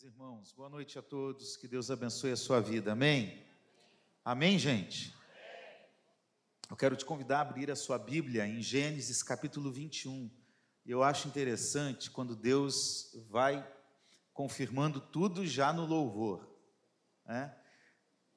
[0.00, 3.44] Meus irmãos, boa noite a todos, que Deus abençoe a sua vida, amém?
[4.24, 5.12] Amém, gente?
[6.70, 10.30] Eu quero te convidar a abrir a sua Bíblia em Gênesis capítulo 21.
[10.86, 13.68] Eu acho interessante quando Deus vai
[14.32, 16.48] confirmando tudo já no louvor.
[17.26, 17.52] Né?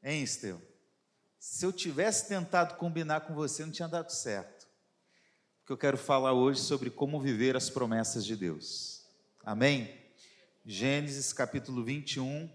[0.02, 0.26] Hein?
[0.26, 4.68] Se eu tivesse tentado combinar com você, não tinha dado certo.
[5.60, 9.06] Porque eu quero falar hoje sobre como viver as promessas de Deus.
[9.44, 10.01] Amém?
[10.64, 12.48] Gênesis capítulo 21,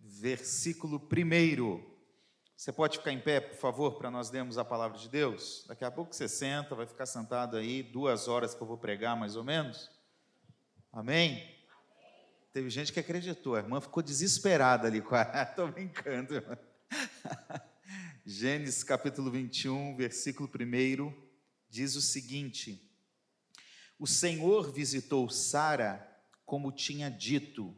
[0.00, 1.90] versículo 1.
[2.56, 5.64] Você pode ficar em pé, por favor, para nós lermos a palavra de Deus?
[5.66, 9.16] Daqui a pouco você senta, vai ficar sentado aí, duas horas que eu vou pregar,
[9.16, 9.90] mais ou menos.
[10.92, 11.44] Amém?
[12.52, 15.02] Teve gente que acreditou, a irmã ficou desesperada ali.
[15.48, 16.40] Estou brincando.
[18.24, 21.12] Gênesis capítulo 21, versículo 1,
[21.68, 22.88] diz o seguinte:
[23.98, 26.08] O Senhor visitou Sara
[26.50, 27.72] como tinha dito,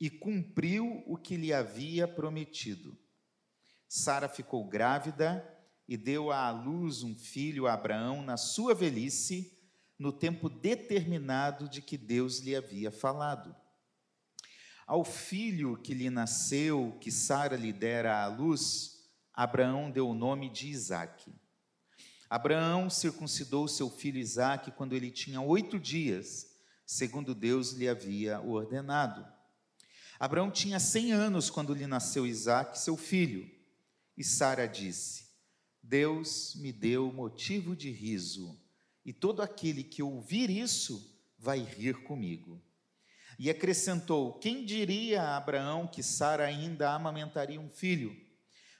[0.00, 2.98] e cumpriu o que lhe havia prometido.
[3.86, 5.46] Sara ficou grávida
[5.86, 9.52] e deu à luz um filho a Abraão na sua velhice,
[9.98, 13.54] no tempo determinado de que Deus lhe havia falado.
[14.86, 20.48] Ao filho que lhe nasceu, que Sara lhe dera à luz, Abraão deu o nome
[20.48, 21.30] de Isaque.
[22.30, 26.47] Abraão circuncidou seu filho Isaque quando ele tinha oito dias
[26.88, 29.22] segundo Deus lhe havia ordenado.
[30.18, 33.48] Abraão tinha cem anos quando lhe nasceu Isaque, seu filho,
[34.16, 35.26] e Sara disse:
[35.82, 38.58] Deus me deu motivo de riso,
[39.04, 42.58] e todo aquele que ouvir isso vai rir comigo.
[43.38, 48.16] E acrescentou: Quem diria a Abraão que Sara ainda amamentaria um filho?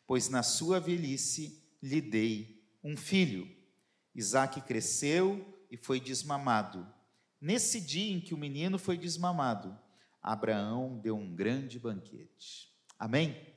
[0.06, 3.46] Pois na sua velhice lhe dei um filho.
[4.14, 6.97] Isaque cresceu e foi desmamado
[7.40, 9.78] Nesse dia em que o menino foi desmamado,
[10.20, 12.68] Abraão deu um grande banquete.
[12.98, 13.54] Amém?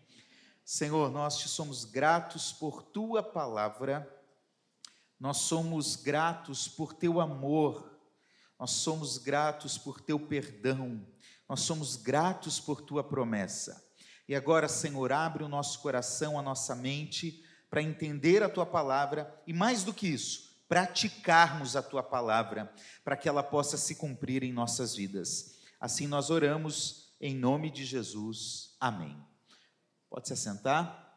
[0.63, 4.07] Senhor, nós te somos gratos por tua palavra,
[5.19, 7.99] nós somos gratos por teu amor,
[8.57, 11.05] nós somos gratos por teu perdão,
[11.49, 13.83] nós somos gratos por tua promessa.
[14.27, 19.41] E agora, Senhor, abre o nosso coração, a nossa mente, para entender a tua palavra
[19.47, 22.73] e, mais do que isso, praticarmos a tua palavra,
[23.03, 25.57] para que ela possa se cumprir em nossas vidas.
[25.81, 28.73] Assim nós oramos em nome de Jesus.
[28.79, 29.21] Amém.
[30.09, 31.13] Pode se assentar?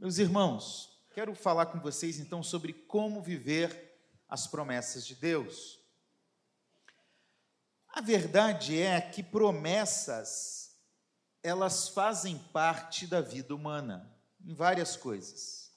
[0.00, 5.78] Meus irmãos, quero falar com vocês então sobre como viver as promessas de Deus.
[7.90, 10.74] A verdade é que promessas
[11.42, 14.10] elas fazem parte da vida humana
[14.42, 15.70] em várias coisas.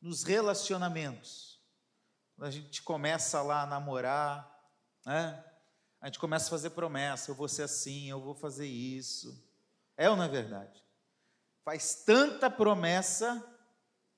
[0.00, 1.49] Nos relacionamentos,
[2.40, 4.50] a gente começa lá a namorar,
[5.04, 5.44] né?
[6.00, 9.46] A gente começa a fazer promessa, eu vou ser assim, eu vou fazer isso.
[9.96, 10.82] É ou não é verdade?
[11.62, 13.46] Faz tanta promessa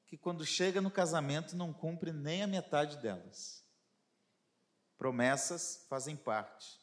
[0.06, 3.64] que quando chega no casamento não cumpre nem a metade delas.
[4.96, 6.80] Promessas fazem parte.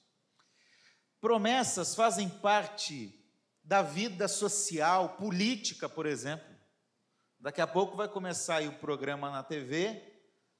[1.21, 3.15] Promessas fazem parte
[3.63, 6.53] da vida social, política, por exemplo.
[7.39, 10.08] Daqui a pouco vai começar aí o programa na TV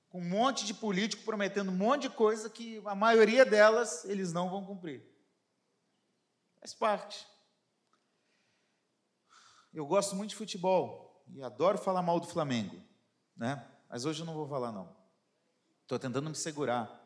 [0.09, 4.33] com um monte de político prometendo um monte de coisa que a maioria delas eles
[4.33, 5.03] não vão cumprir.
[6.59, 7.25] Faz parte.
[9.71, 12.81] Eu gosto muito de futebol e adoro falar mal do Flamengo,
[13.37, 13.65] né?
[13.87, 14.95] Mas hoje eu não vou falar não.
[15.83, 16.99] Estou tentando me segurar.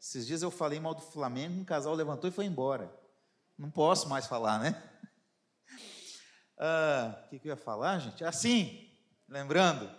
[0.00, 2.92] Esses dias eu falei mal do Flamengo, um casal levantou e foi embora.
[3.56, 4.82] Não posso mais falar, né?
[6.58, 8.24] Ah, o que, que eu ia falar, gente?
[8.24, 8.90] Assim,
[9.28, 9.94] lembrando,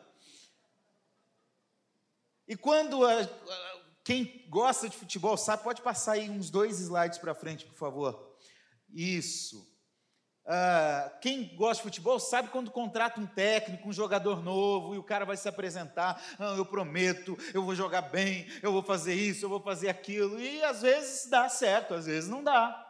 [2.47, 7.17] e quando a, a, quem gosta de futebol sabe, pode passar aí uns dois slides
[7.17, 8.37] para frente, por favor.
[8.89, 9.67] Isso.
[10.45, 15.03] Uh, quem gosta de futebol sabe quando contrata um técnico, um jogador novo, e o
[15.03, 19.43] cara vai se apresentar, ah, eu prometo, eu vou jogar bem, eu vou fazer isso,
[19.43, 22.81] eu vou fazer aquilo, e às vezes dá certo, às vezes não dá.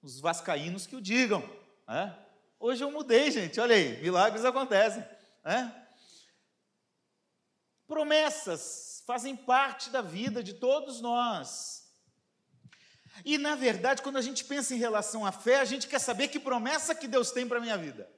[0.00, 1.42] Os vascaínos que o digam.
[1.88, 2.16] Né?
[2.60, 5.04] Hoje eu mudei, gente, olha aí, milagres acontecem.
[5.44, 5.83] Né?
[7.86, 11.84] Promessas fazem parte da vida de todos nós.
[13.24, 16.28] E, na verdade, quando a gente pensa em relação à fé, a gente quer saber
[16.28, 18.10] que promessa que Deus tem para a minha vida.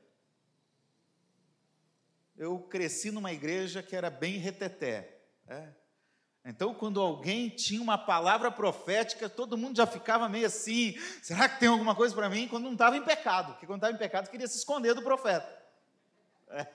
[2.36, 5.20] Eu cresci numa igreja que era bem reteté.
[5.46, 5.68] É?
[6.44, 11.58] Então, quando alguém tinha uma palavra profética, todo mundo já ficava meio assim: será que
[11.58, 12.46] tem alguma coisa para mim?
[12.46, 15.48] Quando não estava em pecado, porque quando estava em pecado queria se esconder do profeta.
[16.50, 16.66] É.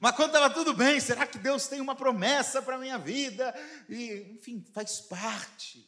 [0.00, 3.54] Mas quando estava tudo bem, será que Deus tem uma promessa para a minha vida?
[3.86, 5.86] E, enfim, faz parte.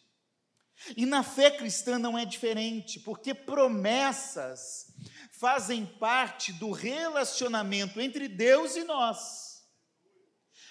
[0.97, 4.93] E na fé cristã não é diferente, porque promessas
[5.31, 9.63] fazem parte do relacionamento entre Deus e nós.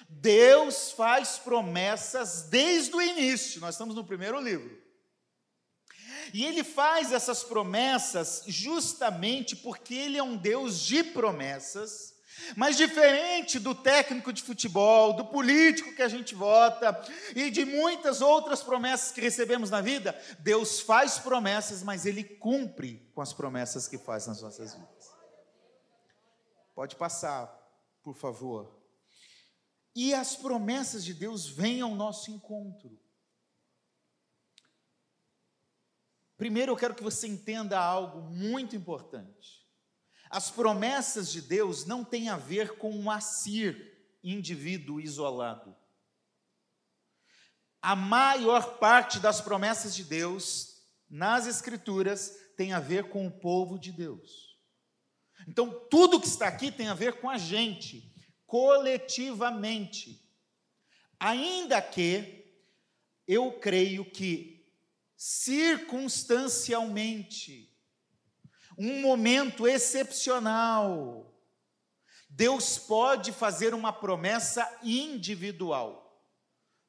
[0.08, 4.80] Deus faz promessas desde o início, nós estamos no primeiro livro.
[6.34, 12.11] E ele faz essas promessas justamente porque ele é um Deus de promessas,
[12.56, 17.00] mas diferente do técnico de futebol, do político que a gente vota
[17.36, 23.10] e de muitas outras promessas que recebemos na vida, Deus faz promessas, mas ele cumpre
[23.14, 25.12] com as promessas que faz nas nossas vidas.
[26.74, 27.48] Pode passar,
[28.02, 28.82] por favor.
[29.96, 33.00] E as promessas de Deus vêm ao nosso encontro.
[36.38, 39.61] Primeiro eu quero que você entenda algo muito importante.
[40.32, 43.92] As promessas de Deus não têm a ver com um assir,
[44.24, 45.76] indivíduo isolado.
[47.82, 53.78] A maior parte das promessas de Deus nas Escrituras tem a ver com o povo
[53.78, 54.58] de Deus.
[55.48, 58.10] Então, tudo que está aqui tem a ver com a gente,
[58.48, 60.26] coletivamente.
[61.20, 62.56] Ainda que
[63.28, 64.66] eu creio que
[65.18, 67.71] circunstancialmente,
[68.82, 71.32] um momento excepcional.
[72.28, 76.00] Deus pode fazer uma promessa individual.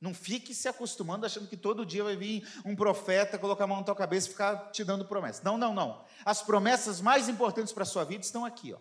[0.01, 3.79] Não fique se acostumando achando que todo dia vai vir um profeta colocar a mão
[3.79, 5.43] na tua cabeça e ficar te dando promessa.
[5.45, 6.05] Não, não, não.
[6.25, 8.79] As promessas mais importantes para a sua vida estão aqui, ó.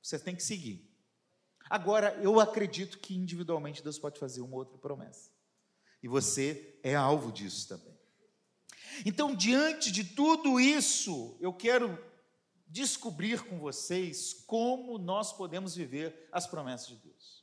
[0.00, 0.88] Você tem que seguir.
[1.68, 5.30] Agora, eu acredito que individualmente Deus pode fazer uma outra promessa.
[6.02, 7.98] E você é alvo disso também.
[9.04, 12.11] Então, diante de tudo isso, eu quero
[12.72, 17.42] descobrir com vocês como nós podemos viver as promessas de Deus.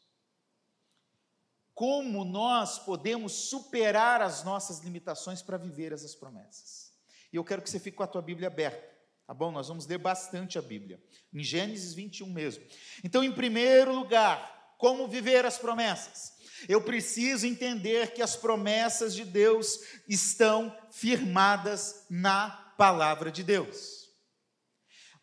[1.75, 6.91] Como nós podemos superar as nossas limitações para viver essas promessas.
[7.31, 8.83] E eu quero que você fique com a tua Bíblia aberta,
[9.27, 9.51] tá bom?
[9.51, 10.99] Nós vamos ler bastante a Bíblia,
[11.31, 12.65] em Gênesis 21 mesmo.
[13.03, 16.33] Então, em primeiro lugar, como viver as promessas?
[16.67, 23.98] Eu preciso entender que as promessas de Deus estão firmadas na palavra de Deus.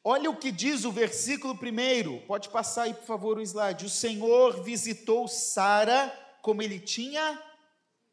[0.08, 3.86] Olha o que diz o versículo primeiro, pode passar aí, por favor, o slide.
[3.86, 7.42] O Senhor visitou Sara como ele tinha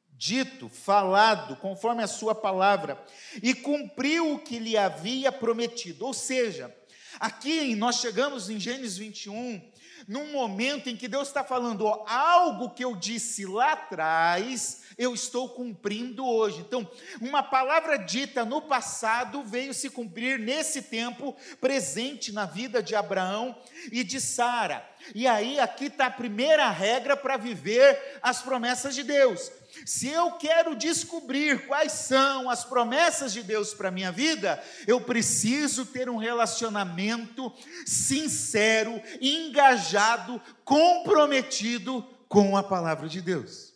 [0.09, 2.99] dito, falado, conforme a sua palavra,
[3.43, 6.07] e cumpriu o que lhe havia prometido.
[6.07, 6.75] Ou seja,
[7.19, 9.61] aqui nós chegamos em Gênesis 21,
[10.07, 15.13] num momento em que Deus está falando, ó, algo que eu disse lá atrás, eu
[15.13, 16.59] estou cumprindo hoje.
[16.59, 16.89] Então,
[17.21, 23.55] uma palavra dita no passado veio se cumprir nesse tempo presente na vida de Abraão
[23.91, 24.87] e de Sara.
[25.13, 29.51] E aí, aqui está a primeira regra para viver as promessas de Deus.
[29.85, 35.01] Se eu quero descobrir quais são as promessas de Deus para a minha vida, eu
[35.01, 37.51] preciso ter um relacionamento
[37.85, 43.73] sincero, engajado, comprometido com a palavra de Deus.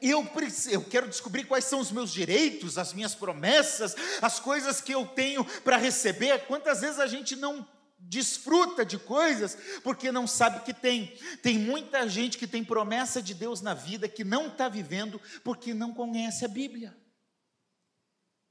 [0.00, 0.26] Eu,
[0.70, 5.06] eu quero descobrir quais são os meus direitos, as minhas promessas, as coisas que eu
[5.06, 6.46] tenho para receber.
[6.46, 7.66] Quantas vezes a gente não
[8.08, 11.16] desfruta de coisas porque não sabe que tem.
[11.42, 15.74] Tem muita gente que tem promessa de Deus na vida que não está vivendo porque
[15.74, 16.96] não conhece a Bíblia.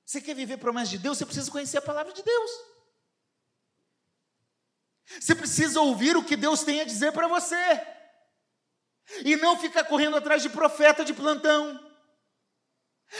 [0.05, 1.17] Você quer viver promessa de Deus?
[1.17, 2.51] Você precisa conhecer a palavra de Deus.
[5.19, 7.55] Você precisa ouvir o que Deus tem a dizer para você.
[9.23, 11.79] E não ficar correndo atrás de profeta de plantão.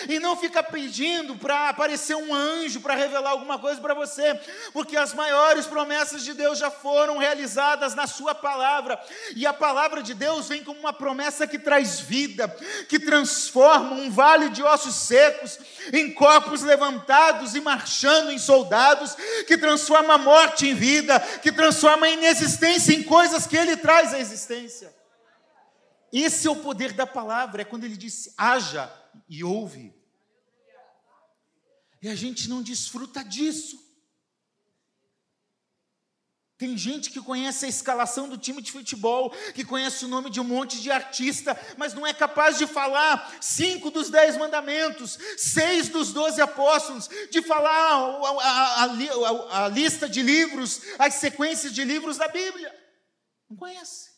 [0.10, 4.38] E não fica pedindo para aparecer um anjo para revelar alguma coisa para você,
[4.74, 9.00] porque as maiores promessas de Deus já foram realizadas na Sua palavra,
[9.36, 12.48] e a palavra de Deus vem como uma promessa que traz vida,
[12.90, 15.60] que transforma um vale de ossos secos
[15.94, 19.16] em corpos levantados e marchando em soldados,
[19.48, 24.14] que transforma a morte em vida, que transforma a inexistência em coisas que Ele traz
[24.14, 25.03] à existência.
[26.14, 28.94] Esse é o poder da palavra, é quando Ele diz: haja
[29.28, 29.92] e ouve.
[32.04, 33.82] E a gente não desfruta disso.
[36.56, 40.40] Tem gente que conhece a escalação do time de futebol, que conhece o nome de
[40.40, 45.90] um monte de artista, mas não é capaz de falar cinco dos dez mandamentos, seis
[45.90, 51.84] dos doze apóstolos, de falar a, a, a, a lista de livros, as sequências de
[51.84, 52.74] livros da Bíblia.
[53.50, 54.13] Não conhece.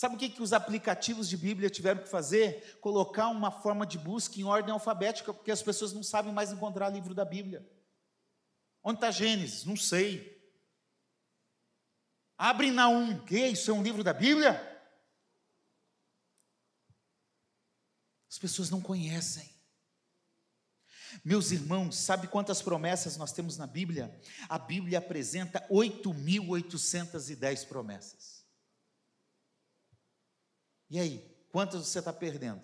[0.00, 2.78] Sabe o que, que os aplicativos de Bíblia tiveram que fazer?
[2.80, 6.88] Colocar uma forma de busca em ordem alfabética, porque as pessoas não sabem mais encontrar
[6.88, 7.70] livro da Bíblia.
[8.82, 9.66] Onde está Gênesis?
[9.66, 10.42] Não sei.
[12.38, 13.22] Abre Naum.
[13.26, 14.58] Que isso é um livro da Bíblia?
[18.26, 19.54] As pessoas não conhecem.
[21.22, 24.18] Meus irmãos, sabe quantas promessas nós temos na Bíblia?
[24.48, 28.39] A Bíblia apresenta 8.810 promessas.
[30.90, 32.60] E aí, quantas você está perdendo?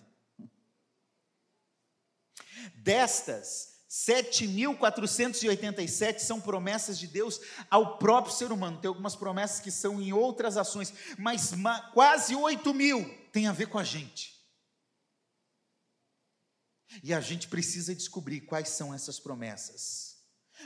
[2.74, 7.40] Destas, 7.487 são promessas de Deus
[7.70, 8.80] ao próprio ser humano.
[8.80, 11.52] Tem algumas promessas que são em outras ações, mas
[11.94, 14.34] quase 8 mil tem a ver com a gente.
[17.02, 20.05] E a gente precisa descobrir quais são essas promessas.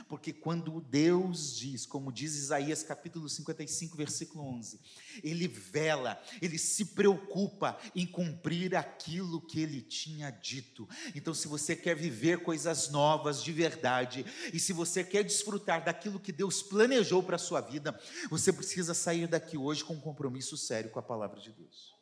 [0.07, 4.79] Porque quando Deus diz, como diz Isaías capítulo 55, versículo 11,
[5.23, 10.87] ele vela, ele se preocupa em cumprir aquilo que ele tinha dito.
[11.13, 16.19] Então, se você quer viver coisas novas de verdade, e se você quer desfrutar daquilo
[16.19, 20.57] que Deus planejou para a sua vida, você precisa sair daqui hoje com um compromisso
[20.57, 21.95] sério com a palavra de Deus,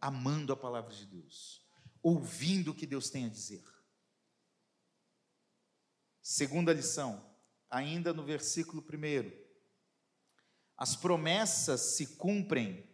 [0.00, 1.66] amando a palavra de Deus
[2.06, 3.64] ouvindo o que Deus tem a dizer.
[6.28, 7.24] Segunda lição,
[7.70, 9.32] ainda no versículo primeiro.
[10.76, 12.84] As promessas se cumprem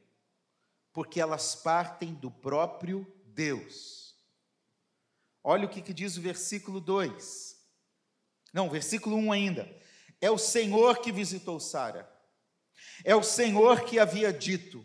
[0.93, 4.15] porque elas partem do próprio Deus.
[5.43, 7.57] Olha o que, que diz o versículo 2.
[8.53, 9.81] Não, versículo 1 ainda.
[10.21, 12.07] É o Senhor que visitou Sara.
[13.03, 14.85] É o Senhor que havia dito.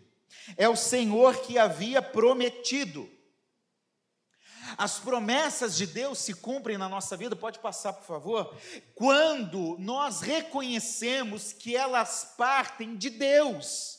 [0.56, 3.10] É o Senhor que havia prometido.
[4.76, 8.54] As promessas de Deus se cumprem na nossa vida, pode passar, por favor,
[8.94, 13.98] quando nós reconhecemos que elas partem de Deus.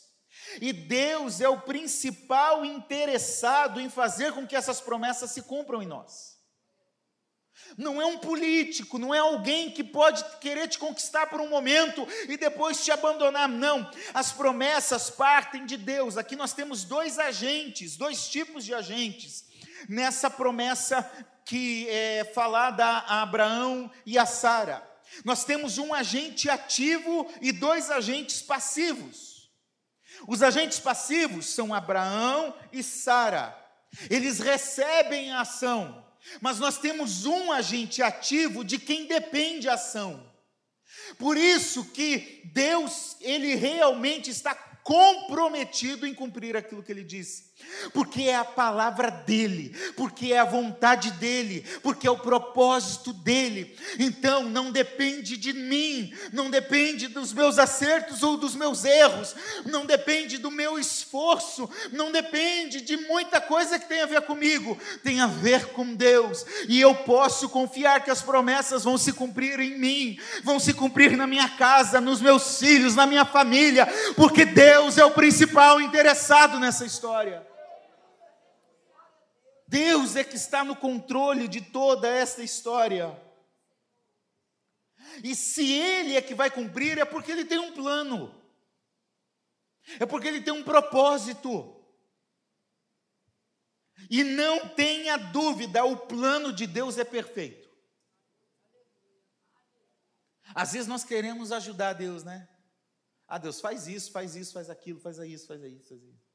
[0.61, 5.87] E Deus é o principal interessado em fazer com que essas promessas se cumpram em
[5.87, 6.37] nós.
[7.77, 12.07] Não é um político, não é alguém que pode querer te conquistar por um momento
[12.27, 13.47] e depois te abandonar.
[13.47, 16.17] Não, as promessas partem de Deus.
[16.17, 19.48] Aqui nós temos dois agentes, dois tipos de agentes
[19.87, 21.09] nessa promessa
[21.45, 24.87] que é falada a Abraão e a Sara.
[25.25, 29.49] Nós temos um agente ativo e dois agentes passivos.
[30.27, 33.57] Os agentes passivos são Abraão e Sara.
[34.09, 36.05] Eles recebem a ação,
[36.39, 40.29] mas nós temos um agente ativo de quem depende a ação.
[41.17, 47.48] Por isso que Deus, ele realmente está comprometido em cumprir aquilo que ele disse
[47.93, 53.75] porque é a palavra dele, porque é a vontade dele, porque é o propósito dele.
[53.97, 59.35] Então não depende de mim, não depende dos meus acertos ou dos meus erros,
[59.65, 64.77] não depende do meu esforço, não depende de muita coisa que tem a ver comigo,
[65.03, 66.45] tem a ver com Deus.
[66.67, 71.15] E eu posso confiar que as promessas vão se cumprir em mim, vão se cumprir
[71.15, 76.59] na minha casa, nos meus filhos, na minha família, porque Deus é o principal interessado
[76.59, 77.48] nessa história.
[79.69, 83.15] Deus é que está no controle de toda esta história.
[85.23, 88.35] E se Ele é que vai cumprir, é porque Ele tem um plano,
[89.99, 91.75] é porque Ele tem um propósito.
[94.09, 97.69] E não tenha dúvida, o plano de Deus é perfeito.
[100.55, 102.49] Às vezes nós queremos ajudar Deus, né?
[103.27, 106.28] Ah, Deus, faz isso, faz isso, faz aquilo, faz isso, faz isso, faz isso.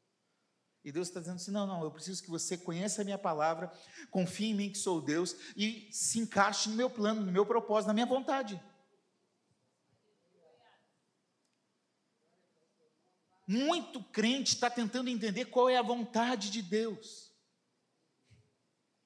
[0.85, 3.73] E Deus está dizendo assim: não, não, eu preciso que você conheça a minha palavra,
[4.11, 7.89] confie em mim que sou Deus e se encaixe no meu plano, no meu propósito,
[7.89, 8.61] na minha vontade.
[13.47, 17.33] Muito crente está tentando entender qual é a vontade de Deus.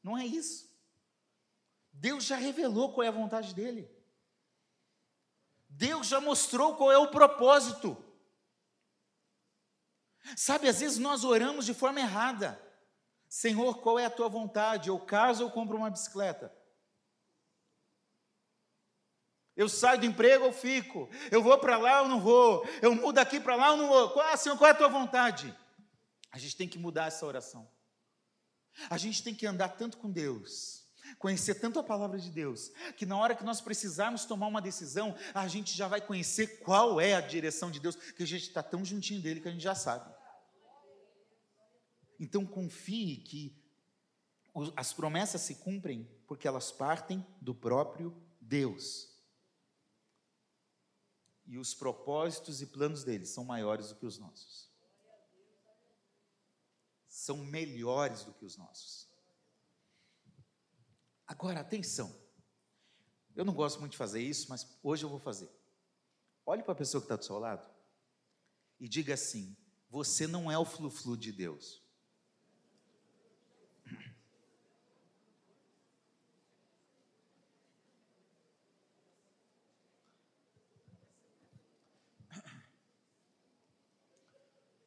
[0.02, 0.68] Não é isso.
[1.92, 3.90] Deus já revelou qual é a vontade dele.
[5.68, 7.96] Deus já mostrou qual é o propósito.
[10.36, 12.60] Sabe, às vezes nós oramos de forma errada.
[13.28, 14.88] Senhor, qual é a tua vontade?
[14.88, 16.52] Eu caso ou compro uma bicicleta?
[19.56, 21.10] Eu saio do emprego ou fico?
[21.30, 22.64] Eu vou para lá ou não vou?
[22.80, 24.10] Eu mudo aqui para lá ou não vou?
[24.10, 25.52] Qual, Senhor, qual é a tua vontade?
[26.30, 27.68] A gente tem que mudar essa oração.
[28.88, 30.77] A gente tem que andar tanto com Deus,
[31.18, 35.16] conhecer tanto a palavra de Deus, que na hora que nós precisarmos tomar uma decisão,
[35.34, 38.62] a gente já vai conhecer qual é a direção de Deus, que a gente está
[38.62, 40.12] tão juntinho dele que a gente já sabe.
[42.18, 43.56] Então confie que
[44.74, 49.08] as promessas se cumprem porque elas partem do próprio Deus.
[51.46, 54.68] E os propósitos e planos dele são maiores do que os nossos.
[57.08, 59.07] São melhores do que os nossos.
[61.28, 62.18] Agora, atenção.
[63.36, 65.50] Eu não gosto muito de fazer isso, mas hoje eu vou fazer.
[66.46, 67.68] Olhe para a pessoa que está do seu lado
[68.80, 69.54] e diga assim:
[69.90, 71.86] Você não é o fluflu de Deus.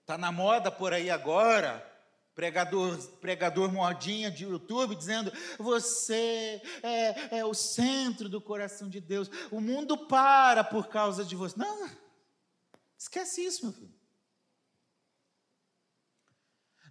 [0.02, 1.91] Está na moda por aí agora
[2.36, 9.30] pregador, pregador modinha de YouTube dizendo: você é, é, o centro do coração de Deus,
[9.52, 11.58] o mundo para por causa de você.
[11.58, 11.90] Não,
[12.98, 14.02] esquece isso, meu filho.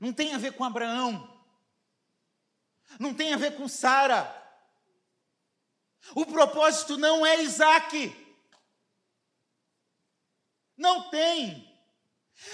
[0.01, 1.39] Não tem a ver com Abraão,
[2.99, 4.37] não tem a ver com Sara.
[6.15, 8.17] O propósito não é Isaac.
[10.77, 11.70] Não tem.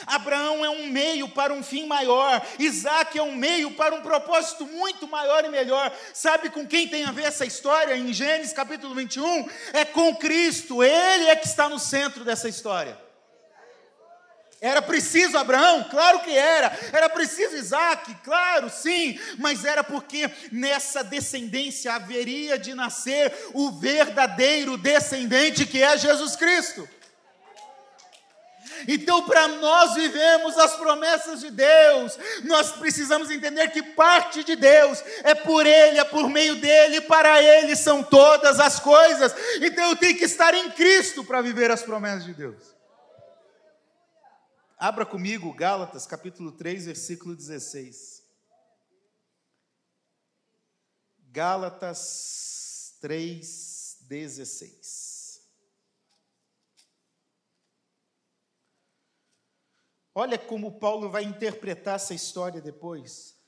[0.07, 4.67] Abraão é um meio para um fim maior, Isaac é um meio para um propósito
[4.67, 5.93] muito maior e melhor.
[6.13, 9.49] Sabe com quem tem a ver essa história em Gênesis capítulo 21?
[9.73, 13.07] É com Cristo, ele é que está no centro dessa história.
[14.61, 15.85] Era preciso Abraão?
[15.85, 16.77] Claro que era.
[16.93, 18.15] Era preciso Isaac?
[18.25, 19.19] Claro, sim.
[19.39, 26.89] Mas era porque nessa descendência haveria de nascer o verdadeiro descendente que é Jesus Cristo.
[28.89, 35.03] Então, para nós vivemos as promessas de Deus, nós precisamos entender que parte de Deus
[35.23, 39.35] é por Ele, é por meio dele, para Ele são todas as coisas.
[39.61, 42.77] Então, eu tenho que estar em Cristo para viver as promessas de Deus.
[44.79, 48.23] Abra comigo Gálatas, capítulo 3, versículo 16.
[51.31, 55.06] Gálatas 3, 16.
[60.19, 63.39] Olha como Paulo vai interpretar essa história depois.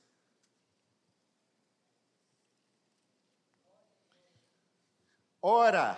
[5.41, 5.97] Ora,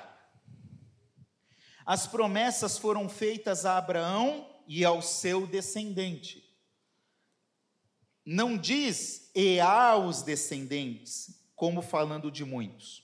[1.85, 6.57] as promessas foram feitas a Abraão e ao seu descendente.
[8.25, 13.03] Não diz e aos descendentes, como falando de muitos,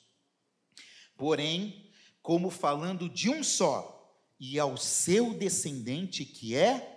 [1.16, 1.90] porém,
[2.22, 6.95] como falando de um só, e ao seu descendente, que é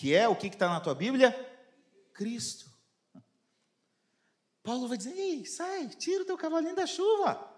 [0.00, 1.30] que é o que está na tua Bíblia?
[2.14, 2.72] Cristo.
[4.62, 7.49] Paulo vai dizer: ei, sai, tira o teu cavalinho da chuva.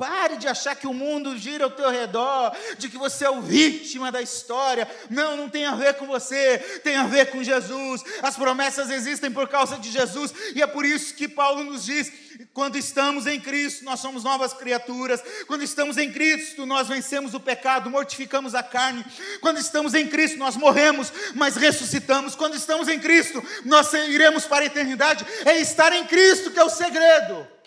[0.00, 3.42] Pare de achar que o mundo gira ao teu redor, de que você é o
[3.42, 4.88] vítima da história.
[5.10, 8.02] Não, não tem a ver com você, tem a ver com Jesus.
[8.22, 12.10] As promessas existem por causa de Jesus, e é por isso que Paulo nos diz:
[12.54, 15.22] quando estamos em Cristo, nós somos novas criaturas.
[15.46, 19.04] Quando estamos em Cristo, nós vencemos o pecado, mortificamos a carne.
[19.42, 22.34] Quando estamos em Cristo, nós morremos, mas ressuscitamos.
[22.34, 25.26] Quando estamos em Cristo, nós iremos para a eternidade.
[25.44, 27.59] É estar em Cristo que é o segredo.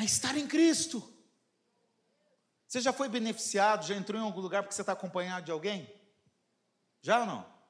[0.00, 1.02] É estar em Cristo.
[2.66, 5.92] Você já foi beneficiado, já entrou em algum lugar porque você está acompanhado de alguém?
[7.02, 7.60] Já ou não?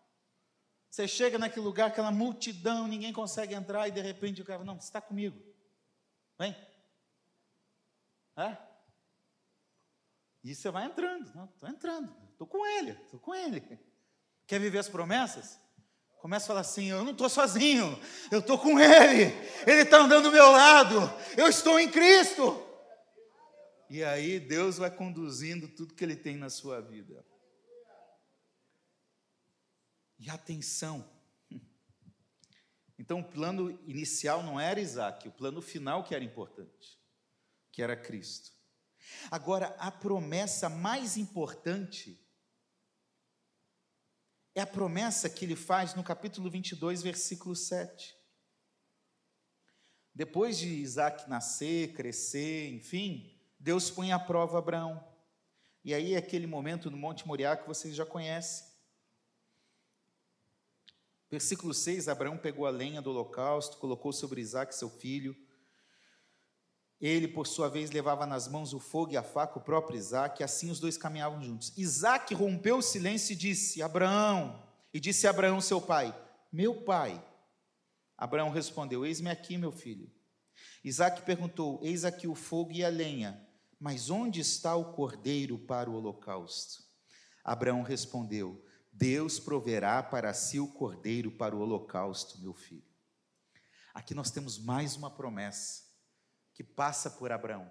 [0.88, 4.80] Você chega naquele lugar, aquela multidão, ninguém consegue entrar, e de repente o cara, não,
[4.80, 5.40] você está comigo.
[6.38, 6.56] Vem.
[8.36, 8.56] É?
[10.44, 13.78] E você vai entrando, não, estou entrando, estou com ele, estou com ele.
[14.46, 15.58] Quer viver as promessas?
[16.20, 17.98] Começa a falar assim: eu não estou sozinho,
[18.30, 19.32] eu estou com ele,
[19.66, 20.96] ele está andando do meu lado,
[21.36, 22.66] eu estou em Cristo.
[23.88, 27.24] E aí Deus vai conduzindo tudo que ele tem na sua vida.
[30.18, 31.08] E atenção.
[32.98, 37.00] Então o plano inicial não era Isaac, o plano final que era importante,
[37.72, 38.52] que era Cristo.
[39.30, 42.22] Agora, a promessa mais importante
[44.54, 48.16] é a promessa que ele faz no capítulo 22, versículo 7.
[50.14, 55.02] Depois de Isaac nascer, crescer, enfim, Deus põe à prova Abraão.
[55.84, 58.68] E aí é aquele momento no Monte Moriá que vocês já conhecem.
[61.30, 65.36] Versículo 6: Abraão pegou a lenha do holocausto, colocou sobre Isaac, seu filho.
[67.00, 70.40] Ele, por sua vez, levava nas mãos o fogo e a faca, o próprio Isaac,
[70.40, 71.72] e assim os dois caminhavam juntos.
[71.76, 76.14] Isaac rompeu o silêncio e disse: Abraão, e disse a Abraão, seu pai:
[76.52, 77.24] Meu pai.
[78.18, 80.10] Abraão respondeu: Eis-me aqui, meu filho.
[80.84, 85.88] Isaac perguntou: Eis aqui o fogo e a lenha, mas onde está o cordeiro para
[85.88, 86.84] o holocausto?
[87.42, 92.84] Abraão respondeu: Deus proverá para si o cordeiro para o holocausto, meu filho.
[93.94, 95.89] Aqui nós temos mais uma promessa
[96.60, 97.66] que passa por Abraão.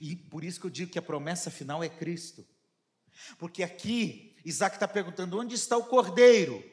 [0.00, 2.46] E por isso que eu digo que a promessa final é Cristo.
[3.38, 6.64] Porque aqui Isaac está perguntando: onde está o cordeiro?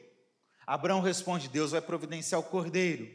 [0.66, 3.14] Abraão responde: Deus vai providenciar o cordeiro.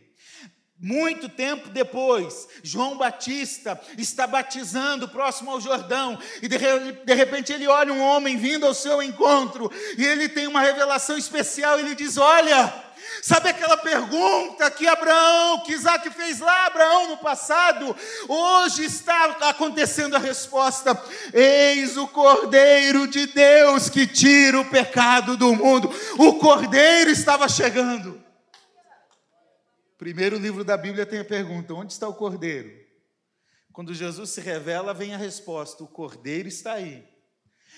[0.78, 6.58] Muito tempo depois, João Batista está batizando próximo ao Jordão, e de,
[7.04, 11.18] de, repente ele olha um homem vindo ao seu encontro, e ele tem uma revelação
[11.18, 11.80] especial.
[11.80, 12.89] Ele diz: Olha,
[13.22, 17.96] Sabe aquela pergunta que Abraão, que Isaac fez lá, Abraão, no passado?
[18.28, 21.00] Hoje está acontecendo a resposta:
[21.34, 25.94] Eis o Cordeiro de Deus que tira o pecado do mundo.
[26.18, 28.24] O Cordeiro estava chegando.
[29.98, 32.72] Primeiro livro da Bíblia tem a pergunta: onde está o Cordeiro?
[33.74, 37.06] Quando Jesus se revela, vem a resposta: o Cordeiro está aí.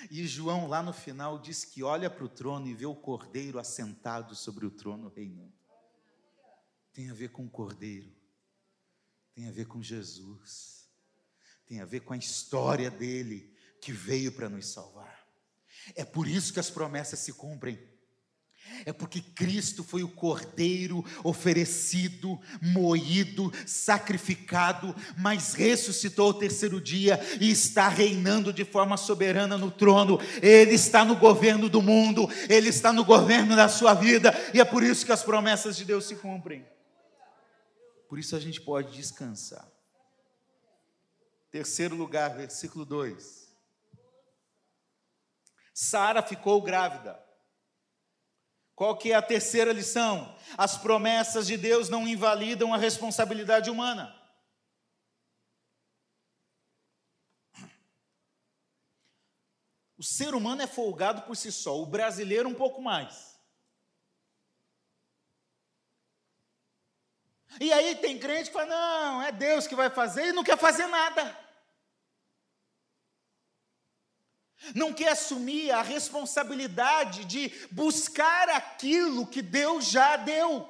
[0.09, 3.59] E João, lá no final, diz que olha para o trono e vê o cordeiro
[3.59, 5.53] assentado sobre o trono reinando.
[6.93, 8.11] Tem a ver com o cordeiro,
[9.33, 10.89] tem a ver com Jesus,
[11.65, 15.25] tem a ver com a história dele que veio para nos salvar.
[15.95, 17.90] É por isso que as promessas se cumprem.
[18.85, 27.51] É porque Cristo foi o cordeiro oferecido, moído, sacrificado, mas ressuscitou ao terceiro dia e
[27.51, 30.19] está reinando de forma soberana no trono.
[30.41, 34.65] Ele está no governo do mundo, ele está no governo da sua vida, e é
[34.65, 36.65] por isso que as promessas de Deus se cumprem.
[38.07, 39.65] Por isso a gente pode descansar.
[41.49, 43.41] Terceiro lugar, versículo 2.
[45.73, 47.19] Sara ficou grávida.
[48.81, 50.35] Qual que é a terceira lição?
[50.57, 54.11] As promessas de Deus não invalidam a responsabilidade humana.
[59.95, 63.39] O ser humano é folgado por si só, o brasileiro um pouco mais.
[67.59, 70.57] E aí tem crente que fala: não, é Deus que vai fazer e não quer
[70.57, 71.37] fazer nada.
[74.75, 80.67] Não quer assumir a responsabilidade de buscar aquilo que Deus já deu.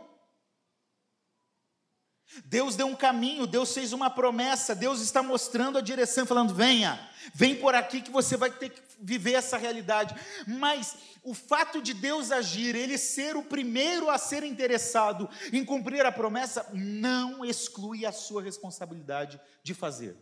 [2.46, 7.10] Deus deu um caminho, Deus fez uma promessa, Deus está mostrando a direção, falando: venha,
[7.34, 10.16] vem por aqui que você vai ter que viver essa realidade.
[10.48, 16.06] Mas o fato de Deus agir, Ele ser o primeiro a ser interessado em cumprir
[16.06, 20.16] a promessa, não exclui a sua responsabilidade de fazer.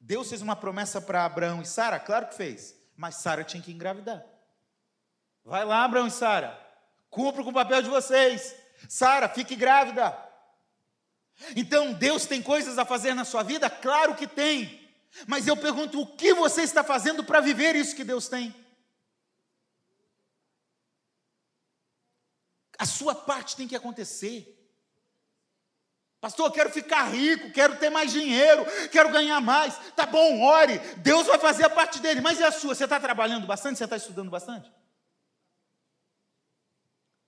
[0.00, 2.00] Deus fez uma promessa para Abraão e Sara?
[2.00, 4.24] Claro que fez, mas Sara tinha que engravidar.
[5.44, 6.58] Vai lá, Abraão e Sara,
[7.10, 8.56] cumpra com o papel de vocês.
[8.88, 10.16] Sara, fique grávida.
[11.54, 13.68] Então, Deus tem coisas a fazer na sua vida?
[13.68, 14.88] Claro que tem.
[15.26, 18.54] Mas eu pergunto, o que você está fazendo para viver isso que Deus tem?
[22.78, 24.59] A sua parte tem que acontecer.
[26.20, 29.78] Pastor, quero ficar rico, quero ter mais dinheiro, quero ganhar mais.
[29.96, 30.78] Tá bom, ore.
[30.98, 32.74] Deus vai fazer a parte dele, mas e a sua?
[32.74, 33.78] Você está trabalhando bastante?
[33.78, 34.70] Você está estudando bastante?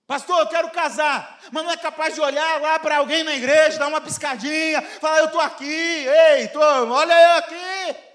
[0.05, 3.79] Pastor, eu quero casar, mas não é capaz de olhar lá para alguém na igreja,
[3.79, 8.12] dar uma piscadinha, falar: Eu estou aqui, ei, tô, olha eu aqui.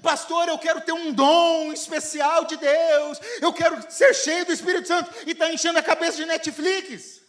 [0.00, 4.88] Pastor, eu quero ter um dom especial de Deus, eu quero ser cheio do Espírito
[4.88, 7.20] Santo e está enchendo a cabeça de Netflix.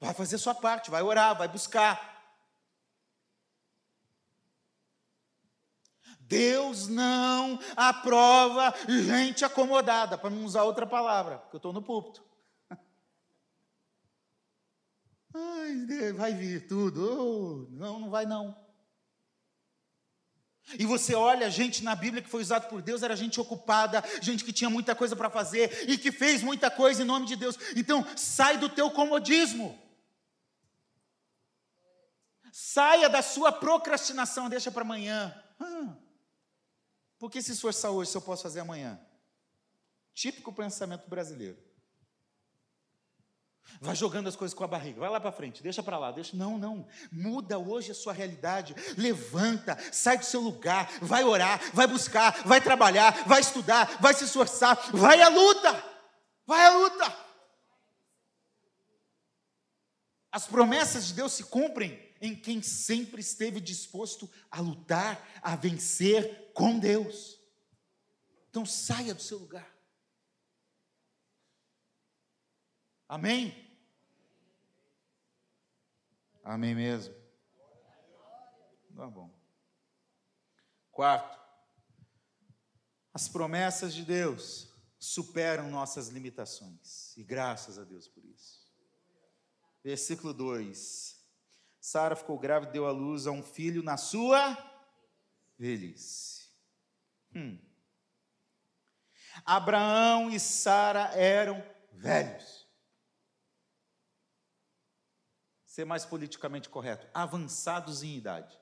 [0.00, 2.16] Vai fazer sua parte, vai orar, vai buscar.
[6.20, 12.24] Deus não aprova gente acomodada, para não usar outra palavra, porque eu estou no púlpito.
[15.32, 17.00] Ai, vai vir tudo.
[17.00, 18.65] Oh, não, não vai não.
[20.78, 24.44] E você olha, gente na Bíblia que foi usado por Deus era gente ocupada, gente
[24.44, 27.56] que tinha muita coisa para fazer e que fez muita coisa em nome de Deus.
[27.76, 29.78] Então, sai do teu comodismo.
[32.50, 35.34] Saia da sua procrastinação, deixa para amanhã.
[35.60, 35.94] Ah,
[37.18, 38.98] por que se esforçar hoje se eu posso fazer amanhã?
[40.14, 41.65] Típico pensamento brasileiro.
[43.80, 46.36] Vai jogando as coisas com a barriga, vai lá para frente, deixa para lá, deixa.
[46.36, 46.86] Não, não.
[47.12, 48.74] Muda hoje a sua realidade.
[48.96, 54.24] Levanta, sai do seu lugar, vai orar, vai buscar, vai trabalhar, vai estudar, vai se
[54.24, 55.96] esforçar, vai à luta.
[56.46, 57.26] Vai à luta.
[60.30, 66.52] As promessas de Deus se cumprem em quem sempre esteve disposto a lutar, a vencer
[66.54, 67.38] com Deus.
[68.48, 69.75] Então saia do seu lugar.
[73.08, 73.66] Amém?
[76.42, 77.14] Amém mesmo?
[78.96, 79.30] Tá bom.
[80.90, 81.38] Quarto,
[83.12, 88.66] as promessas de Deus superam nossas limitações, e graças a Deus por isso.
[89.84, 91.20] Versículo 2:
[91.80, 94.56] Sara ficou grávida e deu à luz a um filho na sua
[95.58, 96.48] velhice.
[97.34, 97.58] Hum.
[99.44, 102.55] Abraão e Sara eram velhos
[105.76, 108.58] ser mais politicamente correto, avançados em idade.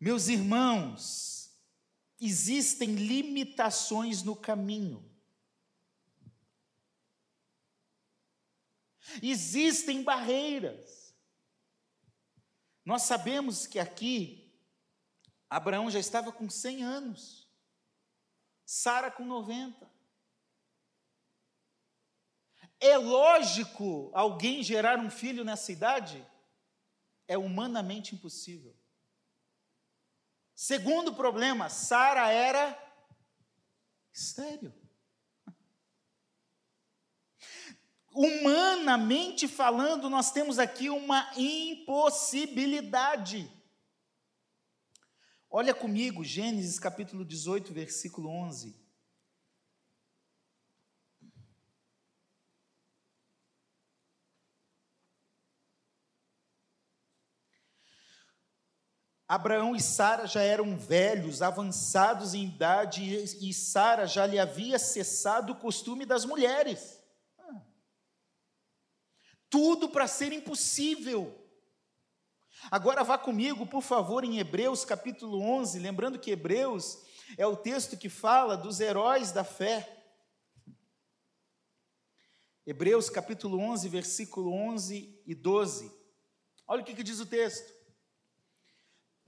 [0.00, 1.56] Meus irmãos,
[2.20, 5.08] existem limitações no caminho.
[9.22, 11.14] Existem barreiras.
[12.84, 14.52] Nós sabemos que aqui
[15.48, 17.48] Abraão já estava com 100 anos,
[18.66, 19.91] Sara com 90.
[22.84, 26.26] É lógico alguém gerar um filho nessa idade?
[27.28, 28.76] É humanamente impossível.
[30.52, 32.76] Segundo problema, Sara era
[34.12, 34.74] estéreo.
[38.12, 43.48] Humanamente falando, nós temos aqui uma impossibilidade.
[45.48, 48.81] Olha comigo, Gênesis capítulo 18, versículo 11.
[59.32, 65.54] Abraão e Sara já eram velhos, avançados em idade, e Sara já lhe havia cessado
[65.54, 67.02] o costume das mulheres.
[69.48, 71.34] Tudo para ser impossível.
[72.70, 76.98] Agora vá comigo, por favor, em Hebreus capítulo 11, lembrando que Hebreus
[77.38, 80.04] é o texto que fala dos heróis da fé.
[82.66, 85.90] Hebreus capítulo 11, versículo 11 e 12.
[86.68, 87.71] Olha o que, que diz o texto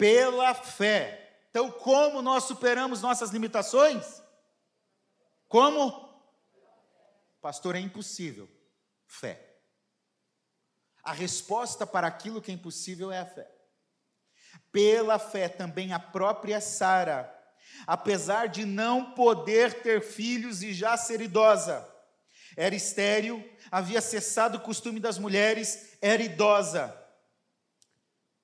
[0.04, 1.46] pela fé.
[1.48, 4.22] Então, como nós superamos nossas limitações?
[5.48, 6.22] Como?
[7.40, 8.46] Pastor, é impossível.
[9.06, 9.56] Fé.
[11.02, 13.50] A resposta para aquilo que é impossível é a fé.
[14.70, 17.34] Pela fé, também a própria Sara,
[17.86, 21.90] apesar de não poder ter filhos e já ser idosa,
[22.58, 27.03] era estéril, havia cessado o costume das mulheres, era idosa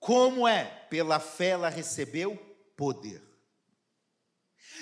[0.00, 0.64] como é?
[0.88, 2.34] Pela fé ela recebeu
[2.74, 3.22] poder.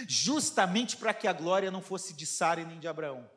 [0.06, 3.28] Justamente para que a glória não fosse de Sara e nem de Abraão.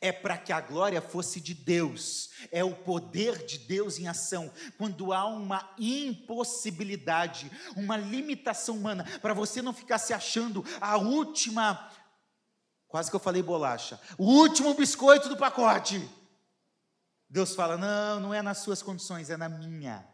[0.00, 4.50] É para que a glória fosse de Deus, é o poder de Deus em ação.
[4.78, 11.90] Quando há uma impossibilidade, uma limitação humana, para você não ficar se achando a última,
[12.88, 16.06] quase que eu falei bolacha, o último biscoito do pacote.
[17.34, 20.08] Deus fala: não, não é nas suas condições, é na minha.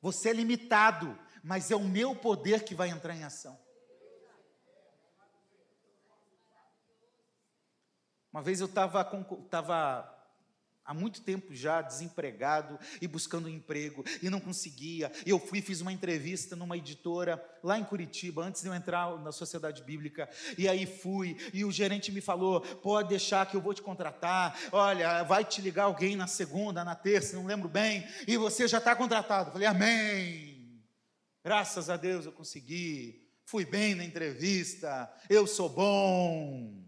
[0.00, 3.58] Você é limitado, mas é o meu poder que vai entrar em ação.
[8.32, 9.04] Uma vez eu estava
[10.90, 15.12] há muito tempo já desempregado e buscando um emprego e não conseguia.
[15.24, 19.30] Eu fui fiz uma entrevista numa editora lá em Curitiba antes de eu entrar na
[19.30, 20.28] Sociedade Bíblica.
[20.58, 24.58] E aí fui e o gerente me falou: "Pode deixar que eu vou te contratar.
[24.72, 28.78] Olha, vai te ligar alguém na segunda, na terça, não lembro bem, e você já
[28.78, 29.50] está contratado".
[29.50, 30.82] Eu falei: "Amém".
[31.44, 33.30] Graças a Deus eu consegui.
[33.44, 35.08] Fui bem na entrevista.
[35.28, 36.82] Eu sou bom.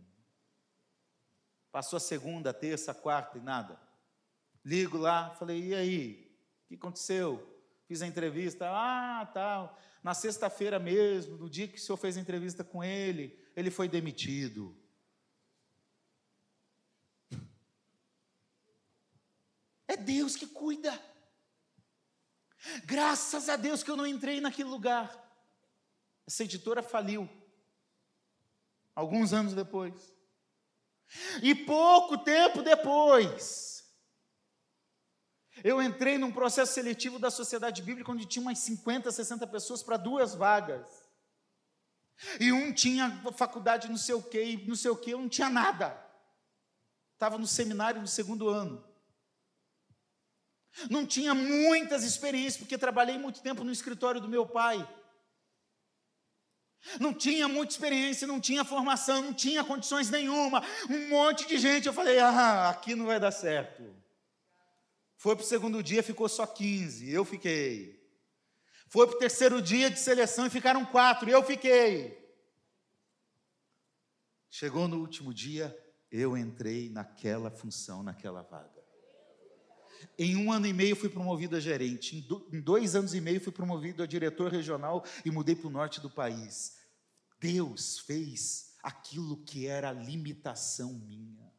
[1.70, 3.91] Passou a segunda, terça, quarta e nada.
[4.64, 6.36] Ligo lá, falei, e aí?
[6.64, 7.48] O que aconteceu?
[7.86, 9.78] Fiz a entrevista, ah, tal.
[10.02, 13.88] Na sexta-feira mesmo, no dia que o senhor fez a entrevista com ele, ele foi
[13.88, 14.76] demitido.
[19.86, 20.98] É Deus que cuida.
[22.84, 25.12] Graças a Deus que eu não entrei naquele lugar.
[26.26, 27.28] Essa editora faliu.
[28.94, 30.14] Alguns anos depois.
[31.42, 33.71] E pouco tempo depois,
[35.62, 39.96] eu entrei num processo seletivo da sociedade bíblica onde tinha umas 50, 60 pessoas para
[39.96, 40.86] duas vagas.
[42.40, 45.28] E um tinha faculdade não sei o quê, e não sei o quê, eu não
[45.28, 46.00] tinha nada.
[47.14, 48.84] Estava no seminário no segundo ano.
[50.88, 54.88] Não tinha muitas experiências, porque trabalhei muito tempo no escritório do meu pai.
[56.98, 60.64] Não tinha muita experiência, não tinha formação, não tinha condições nenhuma.
[60.88, 61.86] Um monte de gente.
[61.86, 64.01] Eu falei: ah, aqui não vai dar certo.
[65.22, 67.96] Foi para o segundo dia, ficou só 15, eu fiquei.
[68.88, 72.20] Foi para o terceiro dia de seleção e ficaram quatro, eu fiquei.
[74.50, 75.78] Chegou no último dia,
[76.10, 78.82] eu entrei naquela função, naquela vaga.
[80.18, 82.16] Em um ano e meio fui promovido a gerente,
[82.52, 86.00] em dois anos e meio fui promovido a diretor regional e mudei para o norte
[86.00, 86.78] do país.
[87.38, 91.51] Deus fez aquilo que era limitação minha.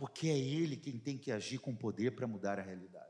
[0.00, 3.06] Porque é Ele quem tem que agir com poder para mudar a realidade.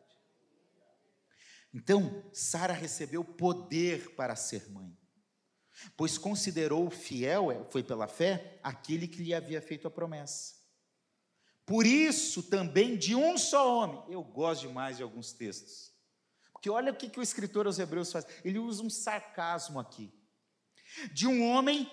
[1.73, 4.93] Então, Sara recebeu poder para ser mãe,
[5.97, 10.57] pois considerou fiel, é, foi pela fé, aquele que lhe havia feito a promessa.
[11.65, 14.03] Por isso também de um só homem.
[14.09, 15.93] Eu gosto demais de alguns textos.
[16.53, 18.27] Porque olha o que, que o escritor aos Hebreus faz.
[18.45, 20.13] Ele usa um sarcasmo aqui.
[21.13, 21.89] De um homem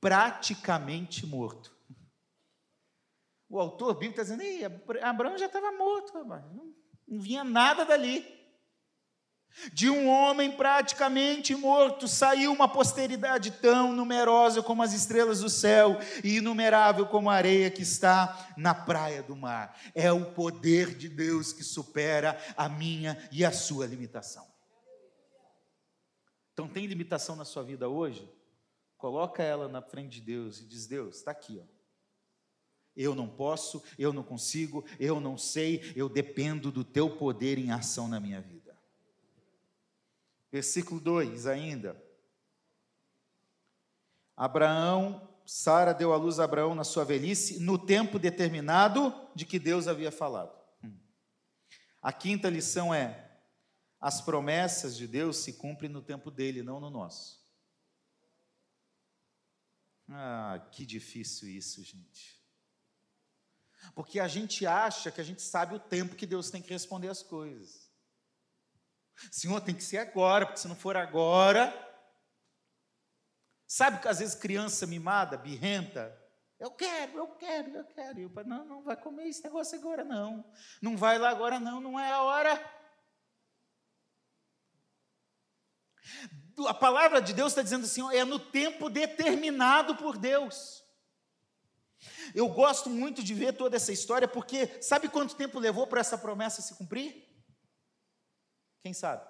[0.00, 1.78] praticamente morto.
[3.50, 4.64] O autor bíblico está dizendo, Ei,
[5.02, 6.74] Abraão já estava morto, não,
[7.06, 8.24] não vinha nada dali.
[9.72, 15.98] De um homem praticamente morto saiu uma posteridade tão numerosa como as estrelas do céu
[16.22, 19.76] e inumerável como a areia que está na praia do mar.
[19.92, 24.46] É o poder de Deus que supera a minha e a sua limitação.
[26.52, 28.30] Então, tem limitação na sua vida hoje?
[28.96, 31.79] Coloca ela na frente de Deus e diz: Deus, está aqui, ó.
[32.96, 37.70] Eu não posso, eu não consigo, eu não sei, eu dependo do teu poder em
[37.70, 38.76] ação na minha vida.
[40.50, 42.00] Versículo 2 ainda.
[44.36, 49.58] Abraão, Sara deu à luz a Abraão na sua velhice, no tempo determinado de que
[49.58, 50.58] Deus havia falado.
[50.82, 50.96] Hum.
[52.02, 53.30] A quinta lição é:
[54.00, 57.38] as promessas de Deus se cumprem no tempo dele, não no nosso.
[60.08, 62.39] Ah, que difícil isso, gente.
[63.94, 67.08] Porque a gente acha que a gente sabe o tempo que Deus tem que responder
[67.08, 67.90] as coisas.
[69.30, 71.72] Senhor, tem que ser agora, porque se não for agora.
[73.66, 76.18] Sabe que às vezes criança mimada, birrenta,
[76.60, 78.20] eu quero, eu quero, eu quero.
[78.20, 80.44] E o pai, não, não vai comer esse negócio agora, não.
[80.82, 82.80] Não vai lá agora, não, não é a hora.
[86.68, 90.84] A palavra de Deus está dizendo assim: é no tempo determinado por Deus.
[92.34, 96.16] Eu gosto muito de ver toda essa história, porque sabe quanto tempo levou para essa
[96.16, 97.28] promessa se cumprir?
[98.82, 99.28] Quem sabe?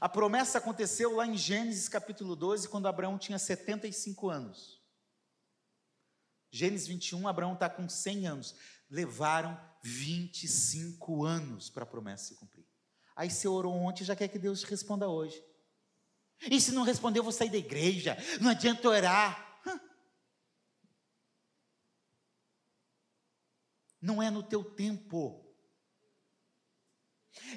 [0.00, 4.82] A promessa aconteceu lá em Gênesis capítulo 12, quando Abraão tinha 75 anos.
[6.50, 8.54] Gênesis 21, Abraão está com 100 anos.
[8.90, 12.66] Levaram 25 anos para a promessa se cumprir.
[13.14, 15.42] Aí você orou ontem já quer que Deus responda hoje.
[16.50, 18.16] E se não responder, eu vou sair da igreja.
[18.40, 19.45] Não adianta orar.
[24.06, 25.44] Não é no teu tempo.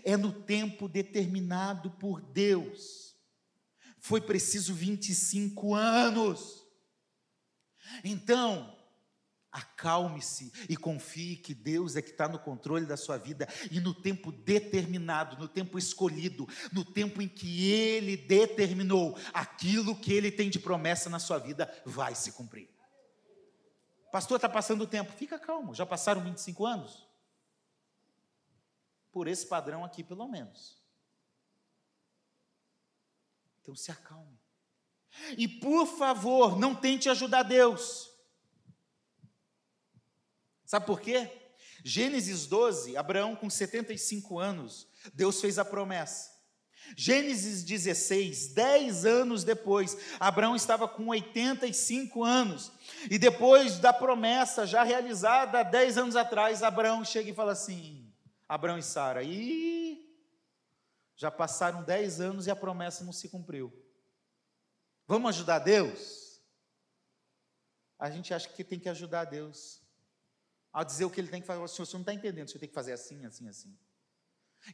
[0.03, 3.15] É no tempo determinado por Deus.
[3.99, 6.65] Foi preciso 25 anos.
[8.03, 8.75] Então,
[9.51, 13.93] acalme-se e confie que Deus é que está no controle da sua vida e no
[13.93, 20.49] tempo determinado, no tempo escolhido, no tempo em que Ele determinou, aquilo que Ele tem
[20.49, 22.78] de promessa na sua vida vai se cumprir.
[24.11, 25.11] Pastor, está passando o tempo.
[25.11, 27.07] Fica calmo, já passaram 25 anos?
[29.11, 30.81] Por esse padrão aqui, pelo menos.
[33.61, 34.39] Então se acalme.
[35.37, 38.09] E por favor, não tente ajudar Deus.
[40.65, 41.31] Sabe por quê?
[41.83, 46.38] Gênesis 12, Abraão com 75 anos, Deus fez a promessa.
[46.95, 52.71] Gênesis 16, dez anos depois, Abraão estava com 85 anos,
[53.09, 58.11] e depois da promessa já realizada dez anos atrás, Abraão chega e fala assim:
[58.47, 60.09] Abraão e Sara, e
[61.15, 63.73] já passaram dez anos e a promessa não se cumpriu.
[65.05, 66.41] Vamos ajudar Deus?
[67.99, 69.81] A gente acha que tem que ajudar Deus.
[70.71, 72.47] Ao dizer o que ele tem que fazer, o senhor, o senhor não está entendendo,
[72.47, 73.77] o senhor tem que fazer assim, assim, assim.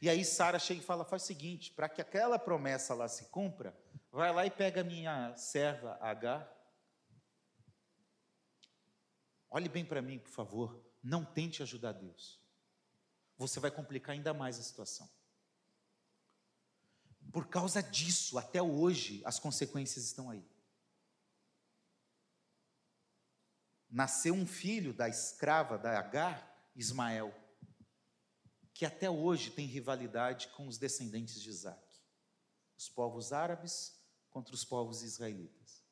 [0.00, 3.26] E aí Sara chega e fala: faz o seguinte, para que aquela promessa lá se
[3.26, 3.76] cumpra,
[4.10, 6.52] vai lá e pega a minha serva H.
[9.48, 10.84] Olhe bem para mim, por favor.
[11.02, 12.40] Não tente ajudar Deus.
[13.38, 15.08] Você vai complicar ainda mais a situação.
[17.32, 20.44] Por causa disso, até hoje, as consequências estão aí.
[23.88, 27.32] Nasceu um filho da escrava da Agar, Ismael
[28.76, 31.82] que até hoje tem rivalidade com os descendentes de Isaac,
[32.76, 35.82] os povos árabes contra os povos israelitas.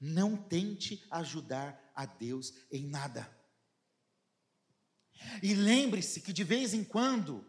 [0.00, 3.30] Não tente ajudar a Deus em nada.
[5.42, 7.46] E lembre-se que de vez em quando,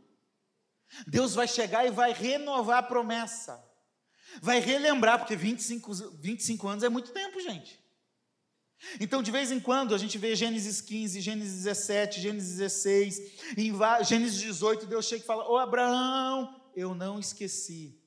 [1.08, 3.66] Deus vai chegar e vai renovar a promessa.
[4.42, 7.82] Vai relembrar, porque 25, 25 anos é muito tempo, gente.
[9.00, 13.22] Então, de vez em quando, a gente vê Gênesis 15, Gênesis 17, Gênesis 16,
[13.58, 13.74] em
[14.04, 18.00] Gênesis 18, Deus chega e fala: Ô Abraão, eu não esqueci.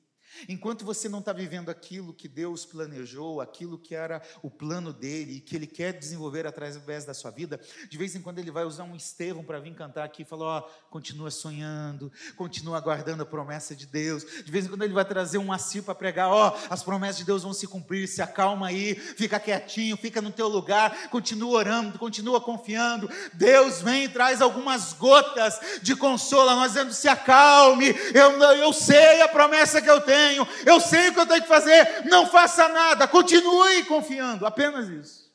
[0.47, 5.37] Enquanto você não está vivendo aquilo que Deus planejou, aquilo que era o plano dele
[5.37, 8.63] e que ele quer desenvolver através da sua vida, de vez em quando ele vai
[8.63, 13.25] usar um Estevão para vir cantar aqui e falar: ó, continua sonhando, continua aguardando a
[13.25, 14.25] promessa de Deus.
[14.43, 17.25] De vez em quando ele vai trazer um Assir para pregar: ó, as promessas de
[17.25, 21.99] Deus vão se cumprir, se acalma aí, fica quietinho, fica no teu lugar, continua orando,
[21.99, 23.09] continua confiando.
[23.33, 29.21] Deus vem e traz algumas gotas de consolo, nós dizendo: se acalme, eu, eu sei
[29.21, 32.27] a promessa que eu tenho tenho, eu sei o que eu tenho que fazer, não
[32.27, 35.31] faça nada, continue confiando, apenas isso.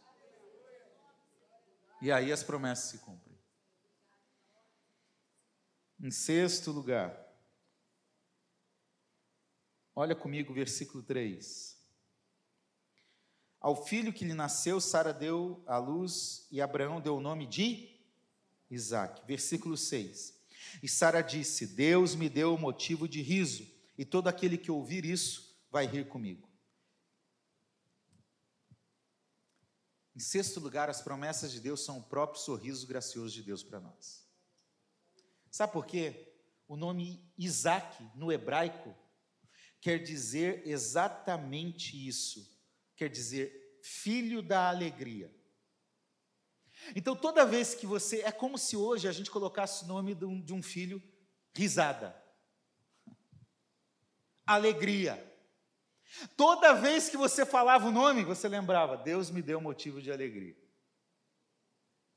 [2.00, 3.36] E aí as promessas se cumprem.
[6.00, 7.16] Em sexto lugar,
[9.94, 11.76] olha comigo o versículo 3.
[13.60, 17.98] Ao filho que lhe nasceu, Sara deu a luz e Abraão deu o nome de
[18.70, 19.26] Isaac.
[19.26, 20.34] Versículo 6.
[20.82, 25.04] E Sara disse: Deus me deu o motivo de riso e todo aquele que ouvir
[25.04, 26.48] isso vai rir comigo.
[30.14, 33.80] Em sexto lugar, as promessas de Deus são o próprio sorriso gracioso de Deus para
[33.80, 34.26] nós.
[35.50, 36.34] Sabe por quê?
[36.66, 38.94] O nome Isaac, no hebraico,
[39.80, 42.50] quer dizer exatamente isso.
[42.96, 45.34] Quer dizer filho da alegria.
[46.94, 48.22] Então, toda vez que você.
[48.22, 51.02] É como se hoje a gente colocasse o nome de um, de um filho
[51.54, 52.25] risada
[54.46, 55.22] alegria.
[56.36, 60.56] Toda vez que você falava o nome, você lembrava, Deus me deu motivo de alegria.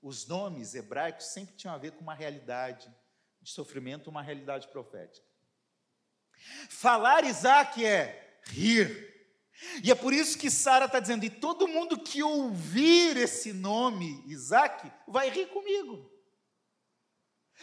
[0.01, 2.89] Os nomes hebraicos sempre tinham a ver com uma realidade
[3.41, 5.25] de sofrimento, uma realidade profética.
[6.69, 9.09] Falar Isaac é rir.
[9.83, 14.23] E é por isso que Sara está dizendo: e todo mundo que ouvir esse nome,
[14.27, 16.08] Isaac, vai rir comigo.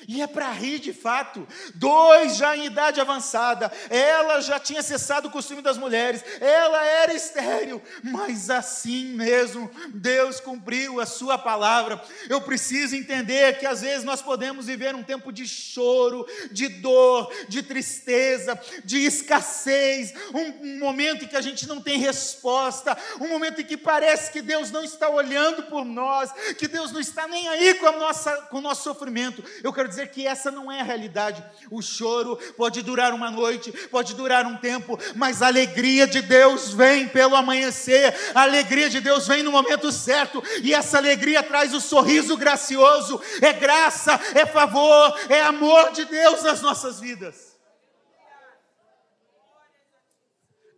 [0.06, 1.46] E é para rir de fato.
[1.74, 3.72] Dois já em idade avançada.
[3.88, 6.22] Ela já tinha cessado o costume das mulheres.
[6.38, 7.82] Ela era estéril.
[8.02, 12.00] Mas assim mesmo, Deus cumpriu a sua palavra.
[12.28, 17.32] Eu preciso entender que às vezes nós podemos viver um tempo de choro, de dor,
[17.48, 20.12] de tristeza, de escassez.
[20.34, 22.96] Um, momento em que a gente não tem resposta.
[23.18, 26.30] Um momento em que parece que Deus não está olhando por nós.
[26.58, 29.42] Que Deus não está nem aí com, nossa, com o nosso sofrimento.
[29.64, 31.44] Eu quero quero dizer que essa não é a realidade.
[31.70, 36.72] O choro pode durar uma noite, pode durar um tempo, mas a alegria de Deus
[36.72, 41.72] vem pelo amanhecer, a alegria de Deus vem no momento certo, e essa alegria traz
[41.72, 47.56] o sorriso gracioso, é graça, é favor, é amor de Deus nas nossas vidas.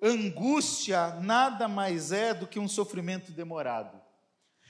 [0.01, 4.01] Angústia nada mais é do que um sofrimento demorado.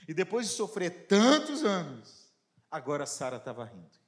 [0.07, 2.33] E depois de sofrer tantos anos,
[2.71, 3.98] agora Sara estava rindo.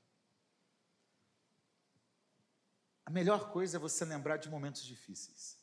[3.12, 5.60] A melhor coisa é você lembrar de momentos difíceis.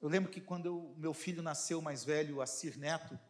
[0.00, 3.20] Eu lembro que quando o meu filho nasceu mais velho, Assir Neto,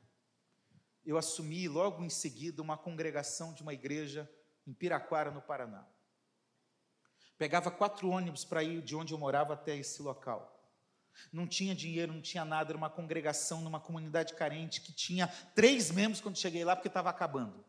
[1.05, 4.31] eu assumi logo em seguida uma congregação de uma igreja
[4.65, 5.85] em Piraquara, no Paraná.
[7.37, 10.73] Pegava quatro ônibus para ir de onde eu morava até esse local.
[11.33, 15.91] Não tinha dinheiro, não tinha nada, era uma congregação numa comunidade carente que tinha três
[15.91, 17.65] membros quando cheguei lá, porque estava acabando.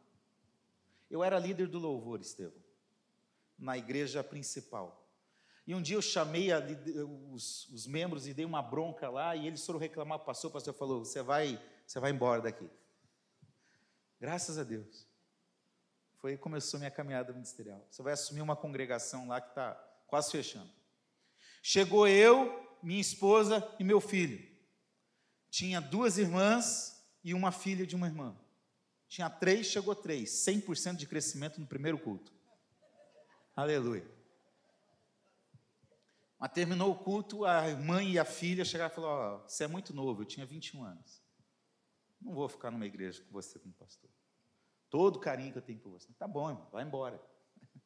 [1.10, 2.69] Eu era líder do louvor, Estevão
[3.60, 5.08] na igreja principal.
[5.68, 6.60] E um dia eu chamei a,
[7.32, 10.74] os, os, membros e dei uma bronca lá, e eles foram reclamar, passou, o pastor
[10.74, 12.68] falou: você vai, você vai embora daqui.
[14.20, 15.08] Graças a Deus.
[16.18, 17.86] Foi aí que começou minha caminhada ministerial.
[17.90, 19.74] Você vai assumir uma congregação lá que está
[20.08, 20.70] quase fechando.
[21.62, 24.44] Chegou eu, minha esposa e meu filho.
[25.50, 28.36] Tinha duas irmãs e uma filha de uma irmã.
[29.08, 30.30] Tinha três, chegou três.
[30.32, 32.39] 100% de crescimento no primeiro culto.
[33.60, 34.10] Aleluia.
[36.40, 39.68] Mas terminou o culto, a mãe e a filha chegaram e falaram: oh, Você é
[39.68, 41.22] muito novo, eu tinha 21 anos.
[42.22, 44.10] Não vou ficar numa igreja com você como pastor.
[44.90, 46.14] Todo o carinho que eu tenho por você.
[46.14, 47.22] Tá bom, irmão, vai embora.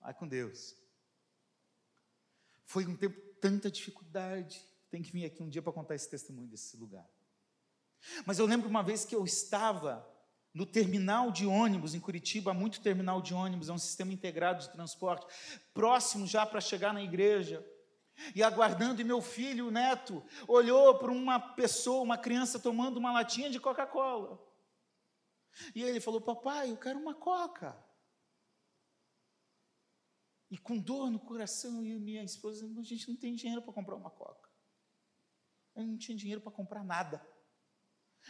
[0.00, 0.76] Vai com Deus.
[2.64, 4.64] Foi um tempo tanta dificuldade.
[4.88, 7.10] Tem que vir aqui um dia para contar esse testemunho desse lugar.
[8.24, 10.08] Mas eu lembro uma vez que eu estava
[10.56, 14.62] no terminal de ônibus em Curitiba, há muito terminal de ônibus, é um sistema integrado
[14.62, 15.26] de transporte,
[15.74, 17.62] próximo já para chegar na igreja.
[18.34, 23.12] E aguardando, e meu filho, o neto, olhou para uma pessoa, uma criança tomando uma
[23.12, 24.42] latinha de Coca-Cola.
[25.74, 27.76] E ele falou: Papai, eu quero uma Coca.
[30.50, 33.96] E com dor no coração, e minha esposa, a gente não tem dinheiro para comprar
[33.96, 34.48] uma Coca.
[35.74, 37.35] Eu não tinha dinheiro para comprar nada.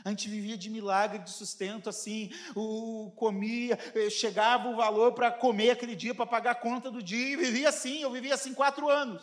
[0.05, 5.31] A gente vivia de milagre de sustento assim, o comia, eh, chegava o valor para
[5.31, 8.55] comer aquele dia, para pagar a conta do dia, e vivia assim, eu vivia assim
[8.55, 9.23] quatro anos.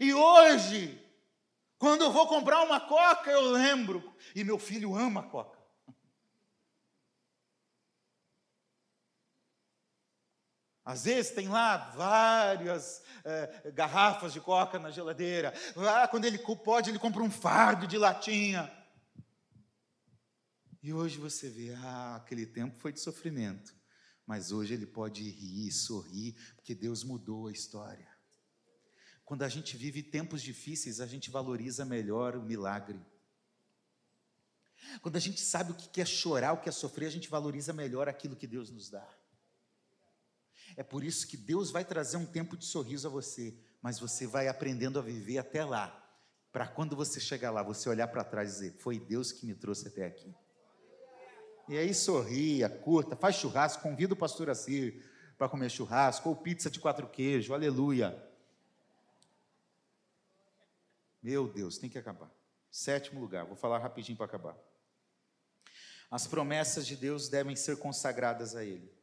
[0.00, 1.00] E hoje,
[1.78, 5.55] quando eu vou comprar uma coca, eu lembro, e meu filho ama coca.
[10.86, 15.52] Às vezes tem lá várias é, garrafas de coca na geladeira.
[15.74, 18.72] Lá, quando ele pode, ele compra um fardo de latinha.
[20.80, 23.74] E hoje você vê, ah, aquele tempo foi de sofrimento.
[24.24, 28.08] Mas hoje ele pode rir, sorrir, porque Deus mudou a história.
[29.24, 33.04] Quando a gente vive tempos difíceis, a gente valoriza melhor o milagre.
[35.02, 37.72] Quando a gente sabe o que é chorar, o que é sofrer, a gente valoriza
[37.72, 39.15] melhor aquilo que Deus nos dá.
[40.76, 44.26] É por isso que Deus vai trazer um tempo de sorriso a você, mas você
[44.26, 46.02] vai aprendendo a viver até lá,
[46.52, 49.54] para quando você chegar lá, você olhar para trás e dizer: Foi Deus que me
[49.54, 50.34] trouxe até aqui.
[51.68, 55.04] E aí sorria, curta, faz churrasco, convida o pastor Assir
[55.36, 58.22] para comer churrasco, ou pizza de quatro queijos, aleluia.
[61.22, 62.30] Meu Deus, tem que acabar.
[62.70, 64.56] Sétimo lugar, vou falar rapidinho para acabar.
[66.10, 68.95] As promessas de Deus devem ser consagradas a Ele.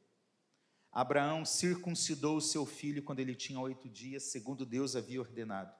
[0.93, 5.75] Abraão circuncidou o seu filho quando ele tinha oito dias, segundo Deus havia ordenado.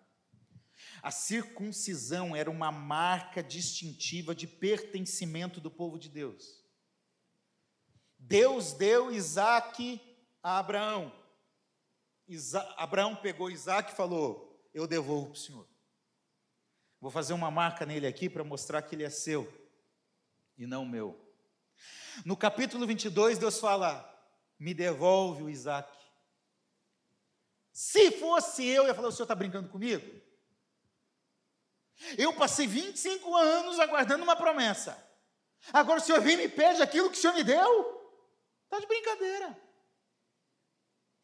[1.03, 6.63] A circuncisão era uma marca distintiva de pertencimento do povo de Deus.
[8.17, 10.01] Deus deu Isaac
[10.41, 11.13] a Abraão.
[12.27, 15.67] Isa Abraão pegou Isaac e falou: Eu devolvo para o Senhor.
[16.99, 19.47] Vou fazer uma marca nele aqui para mostrar que ele é seu
[20.57, 21.19] e não meu.
[22.25, 24.12] No capítulo 22, Deus fala:
[24.59, 25.91] me devolve o Isaac.
[27.71, 30.21] Se fosse eu, eu ia falar: o senhor está brincando comigo?
[32.17, 34.97] Eu passei 25 anos aguardando uma promessa.
[35.71, 38.03] Agora o senhor vem e me pede aquilo que o senhor me deu?
[38.65, 39.57] Está de brincadeira.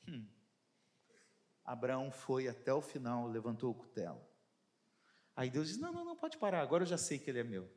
[0.08, 0.28] Hum.
[1.66, 4.26] Abraão foi até o final, levantou o cutelo.
[5.36, 7.44] Aí Deus diz: Não, não, não, pode parar, agora eu já sei que ele é
[7.44, 7.70] meu.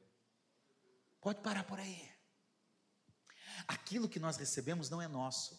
[1.21, 2.12] Pode parar por aí.
[3.67, 5.59] Aquilo que nós recebemos não é nosso.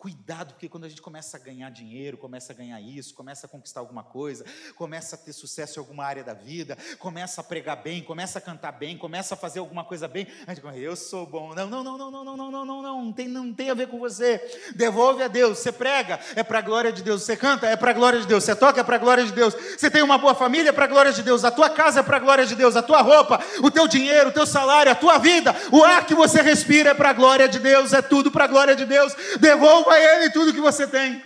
[0.00, 3.48] Cuidado, porque quando a gente começa a ganhar dinheiro, começa a ganhar isso, começa a
[3.50, 7.82] conquistar alguma coisa, começa a ter sucesso em alguma área da vida, começa a pregar
[7.82, 10.96] bem, começa a cantar bem, começa a fazer alguma coisa bem, a gente fala, eu
[10.96, 11.54] sou bom.
[11.54, 13.74] Não, não, não, não, não, não, não, não, não, não, não tem, não tem a
[13.74, 14.38] ver com você.
[14.74, 15.58] Devolve a Deus.
[15.58, 17.22] Você prega, é para a glória de Deus.
[17.22, 18.42] Você canta, é para a glória de Deus.
[18.42, 19.52] Você toca, é para a glória de Deus.
[19.52, 21.44] Você tem uma boa família, é para a glória de Deus.
[21.44, 22.74] A tua casa é para a glória de Deus.
[22.74, 26.14] A tua roupa, o teu dinheiro, o teu salário, a tua vida, o ar que
[26.14, 27.92] você respira é para a glória de Deus.
[27.92, 29.14] É tudo para a glória de Deus.
[29.38, 31.22] Devolva a Ele tudo que você você tem.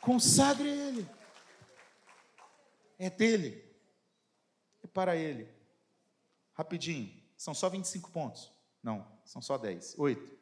[0.00, 1.08] Consagre Ele.
[2.98, 3.64] É dele.
[4.82, 5.48] É para Ele.
[6.52, 7.12] Rapidinho.
[7.36, 8.52] São só 25 pontos.
[8.82, 9.98] Não, são só 10.
[9.98, 10.38] 8.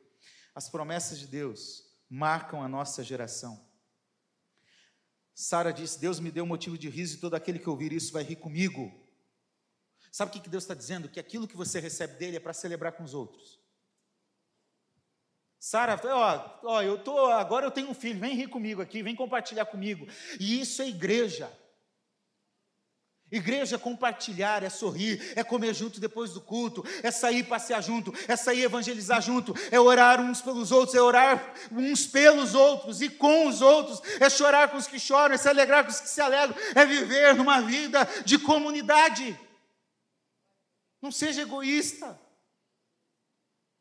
[0.54, 3.64] As promessas de Deus marcam a nossa geração.
[5.34, 8.22] Sara disse: Deus me deu motivo de riso e todo aquele que ouvir isso vai
[8.22, 8.92] rir comigo.
[10.10, 11.08] Sabe o que Deus está dizendo?
[11.08, 13.61] Que aquilo que você recebe dele é para celebrar com os outros.
[15.64, 19.14] Sara, ó, ó, eu tô, agora eu tenho um filho, vem rir comigo aqui, vem
[19.14, 20.08] compartilhar comigo.
[20.40, 21.48] E isso é igreja.
[23.30, 28.12] Igreja é compartilhar, é sorrir, é comer junto depois do culto, é sair passear junto,
[28.26, 33.08] é sair evangelizar junto, é orar uns pelos outros, é orar uns pelos outros e
[33.08, 36.08] com os outros, é chorar com os que choram, é se alegrar com os que
[36.08, 39.38] se alegram, é viver numa vida de comunidade.
[41.00, 42.20] Não seja egoísta.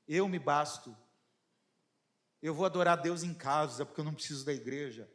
[0.08, 0.96] Eu me basto
[2.42, 5.10] eu vou adorar Deus em casa, porque eu não preciso da igreja.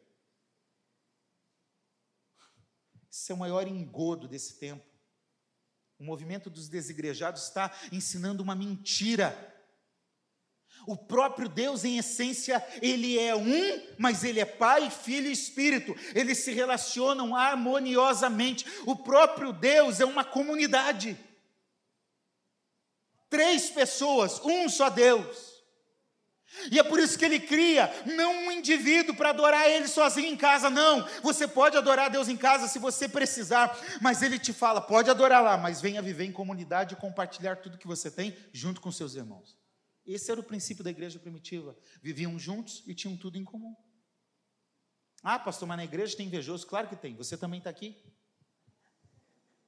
[3.11, 4.85] Esse é o maior engodo desse tempo.
[5.99, 9.55] O movimento dos desigrejados está ensinando uma mentira.
[10.87, 15.97] O próprio Deus, em essência, ele é um, mas ele é Pai, Filho e Espírito.
[16.15, 18.67] Eles se relacionam harmoniosamente.
[18.87, 21.19] O próprio Deus é uma comunidade.
[23.29, 25.56] Três pessoas, um só Deus.
[26.71, 30.37] E é por isso que ele cria não um indivíduo para adorar ele sozinho em
[30.37, 31.07] casa, não.
[31.23, 35.43] Você pode adorar Deus em casa se você precisar, mas ele te fala: pode adorar
[35.43, 39.15] lá, mas venha viver em comunidade e compartilhar tudo que você tem junto com seus
[39.15, 39.57] irmãos.
[40.07, 41.77] Esse era o princípio da igreja primitiva.
[42.01, 43.75] Viviam juntos e tinham tudo em comum.
[45.23, 46.67] Ah, pastor, mas na igreja tem invejoso?
[46.67, 47.17] Claro que tem.
[47.17, 48.01] Você também está aqui?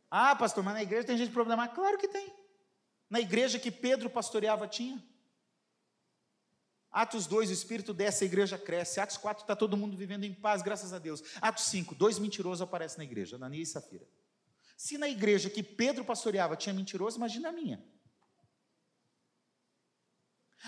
[0.09, 1.75] Ah, pastor, mas na igreja tem gente problemática?
[1.75, 2.33] Claro que tem.
[3.11, 5.03] Na igreja que Pedro pastoreava tinha.
[6.91, 9.01] Atos 2, o Espírito desce, a igreja cresce.
[9.01, 11.23] Atos 4, está todo mundo vivendo em paz, graças a Deus.
[11.41, 14.09] Atos 5, dois mentirosos aparecem na igreja, Ananias e Safira.
[14.77, 17.85] Se na igreja que Pedro pastoreava tinha mentiroso, imagina a minha.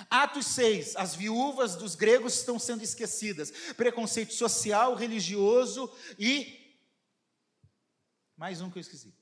[0.08, 3.50] Atos 6, as viúvas dos gregos estão sendo esquecidas.
[3.74, 6.78] Preconceito social, religioso e.
[8.36, 9.14] Mais um que eu esqueci.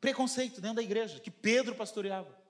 [0.00, 2.45] Preconceito dentro da igreja, que Pedro pastoreava.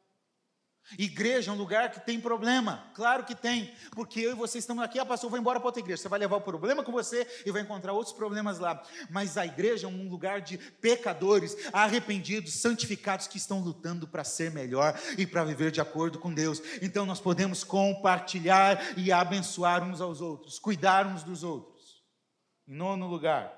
[0.97, 4.84] Igreja é um lugar que tem problema, claro que tem, porque eu e você estamos
[4.84, 6.03] aqui, ah, pastor, vou embora para outra igreja.
[6.03, 8.80] Você vai levar o problema com você e vai encontrar outros problemas lá.
[9.11, 14.53] Mas a igreja é um lugar de pecadores, arrependidos, santificados que estão lutando para ser
[14.53, 16.62] melhor e para viver de acordo com Deus.
[16.80, 22.05] Então nós podemos compartilhar e abençoar uns aos outros, cuidar uns dos outros.
[22.68, 23.53] Em nono lugar,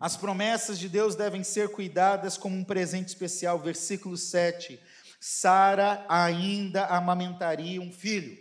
[0.00, 3.60] as promessas de Deus devem ser cuidadas como um presente especial.
[3.60, 4.80] Versículo 7
[5.24, 8.36] Sara ainda amamentaria um filho.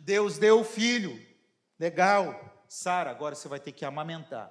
[0.00, 1.20] Deus deu o filho.
[1.78, 2.64] Legal.
[2.66, 4.50] Sara, agora você vai ter que amamentar.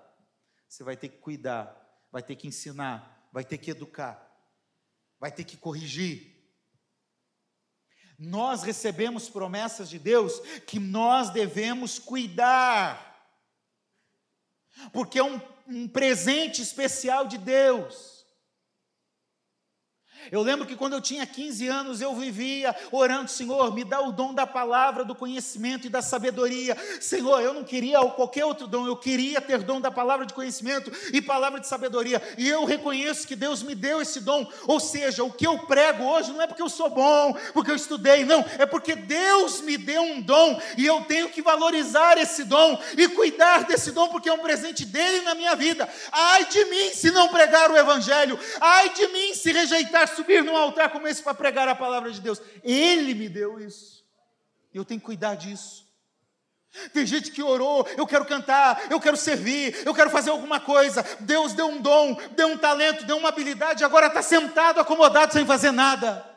[0.69, 1.75] Você vai ter que cuidar,
[2.11, 4.23] vai ter que ensinar, vai ter que educar,
[5.19, 6.45] vai ter que corrigir.
[8.19, 13.33] Nós recebemos promessas de Deus que nós devemos cuidar,
[14.91, 18.12] porque é um, um presente especial de Deus.
[20.31, 24.11] Eu lembro que quando eu tinha 15 anos, eu vivia orando, Senhor, me dá o
[24.11, 26.77] dom da palavra, do conhecimento e da sabedoria.
[26.99, 30.91] Senhor, eu não queria qualquer outro dom, eu queria ter dom da palavra de conhecimento
[31.11, 32.21] e palavra de sabedoria.
[32.37, 34.47] E eu reconheço que Deus me deu esse dom.
[34.67, 37.75] Ou seja, o que eu prego hoje não é porque eu sou bom, porque eu
[37.75, 42.43] estudei, não, é porque Deus me deu um dom e eu tenho que valorizar esse
[42.43, 45.89] dom e cuidar desse dom, porque é um presente dele na minha vida.
[46.11, 50.55] Ai de mim se não pregar o evangelho, ai de mim se rejeitar subir num
[50.55, 52.41] altar como esse para pregar a palavra de Deus.
[52.63, 54.05] Ele me deu isso.
[54.73, 55.83] Eu tenho que cuidar disso.
[56.91, 61.05] Tem gente que orou, eu quero cantar, eu quero servir, eu quero fazer alguma coisa.
[61.19, 65.45] Deus deu um dom, deu um talento, deu uma habilidade, agora está sentado, acomodado, sem
[65.45, 66.27] fazer nada.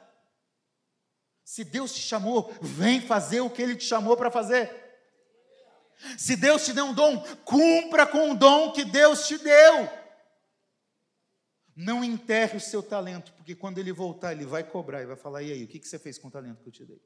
[1.43, 4.71] Se Deus te chamou, vem fazer o que Ele te chamou para fazer.
[6.19, 9.89] Se Deus te deu um dom, cumpra com o dom que Deus te deu.
[11.77, 15.43] Não enterre o seu talento, porque quando ele voltar, ele vai cobrar e vai falar:
[15.43, 16.99] e aí, o que você fez com o talento que eu te dei?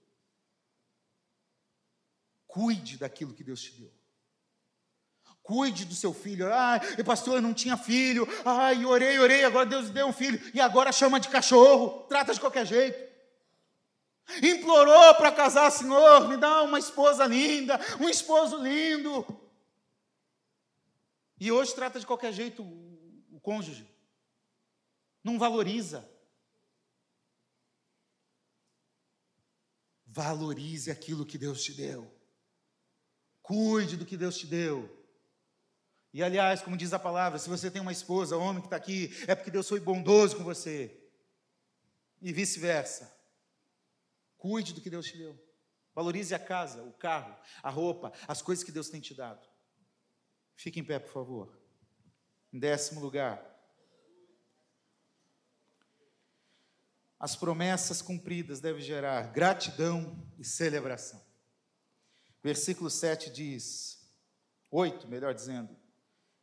[2.46, 3.92] Cuide daquilo que Deus te deu.
[5.42, 6.52] Cuide do seu filho.
[6.52, 8.28] Ah, pastor, eu não tinha filho.
[8.44, 10.40] Ai, orei, orei, agora Deus deu um filho.
[10.54, 12.06] E agora chama de cachorro.
[12.06, 13.10] Trata de qualquer jeito.
[14.40, 19.26] Implorou para casar, Senhor, me dá uma esposa linda, um esposo lindo.
[21.40, 23.89] E hoje trata de qualquer jeito o cônjuge
[25.22, 26.08] não valoriza.
[30.06, 32.10] Valorize aquilo que Deus te deu.
[33.42, 34.98] Cuide do que Deus te deu.
[36.12, 39.10] E aliás, como diz a palavra, se você tem uma esposa, homem que está aqui,
[39.28, 41.00] é porque Deus foi bondoso com você.
[42.20, 43.16] E vice-versa.
[44.36, 45.38] Cuide do que Deus te deu.
[45.94, 49.46] Valorize a casa, o carro, a roupa, as coisas que Deus tem te dado.
[50.56, 51.60] Fique em pé, por favor.
[52.52, 53.49] Em décimo lugar,
[57.20, 61.22] as promessas cumpridas devem gerar gratidão e celebração.
[62.42, 64.10] Versículo 7 diz,
[64.70, 65.76] 8, melhor dizendo,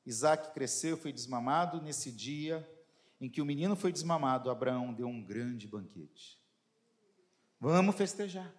[0.05, 2.65] Isaac cresceu e foi desmamado nesse dia
[3.19, 6.39] em que o menino foi desmamado, Abraão deu um grande banquete.
[7.59, 8.53] Vamos festejar.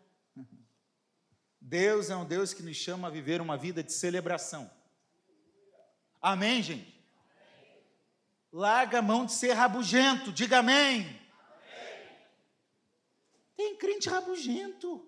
[1.60, 4.68] Deus é um Deus que nos chama a viver uma vida de celebração.
[6.20, 6.98] Amém, gente?
[8.52, 11.28] Larga a mão de ser rabugento, diga amém.
[13.59, 15.04] Tem crente rabugento,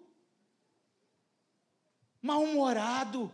[2.20, 3.32] mal-humorado.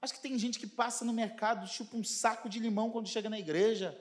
[0.00, 3.28] Acho que tem gente que passa no mercado, chupa um saco de limão quando chega
[3.28, 4.00] na igreja.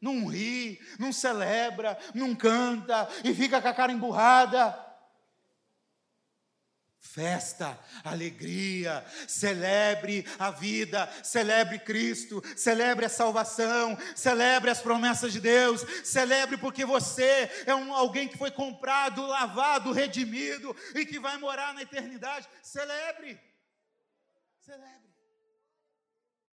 [0.00, 4.72] Não ri, não celebra, não canta e fica com a cara emburrada
[7.00, 15.84] festa, alegria, celebre a vida, celebre Cristo, celebre a salvação, celebre as promessas de Deus,
[16.04, 21.72] celebre porque você é um, alguém que foi comprado, lavado, redimido e que vai morar
[21.72, 22.48] na eternidade.
[22.62, 23.40] Celebre,
[24.60, 25.05] celebre.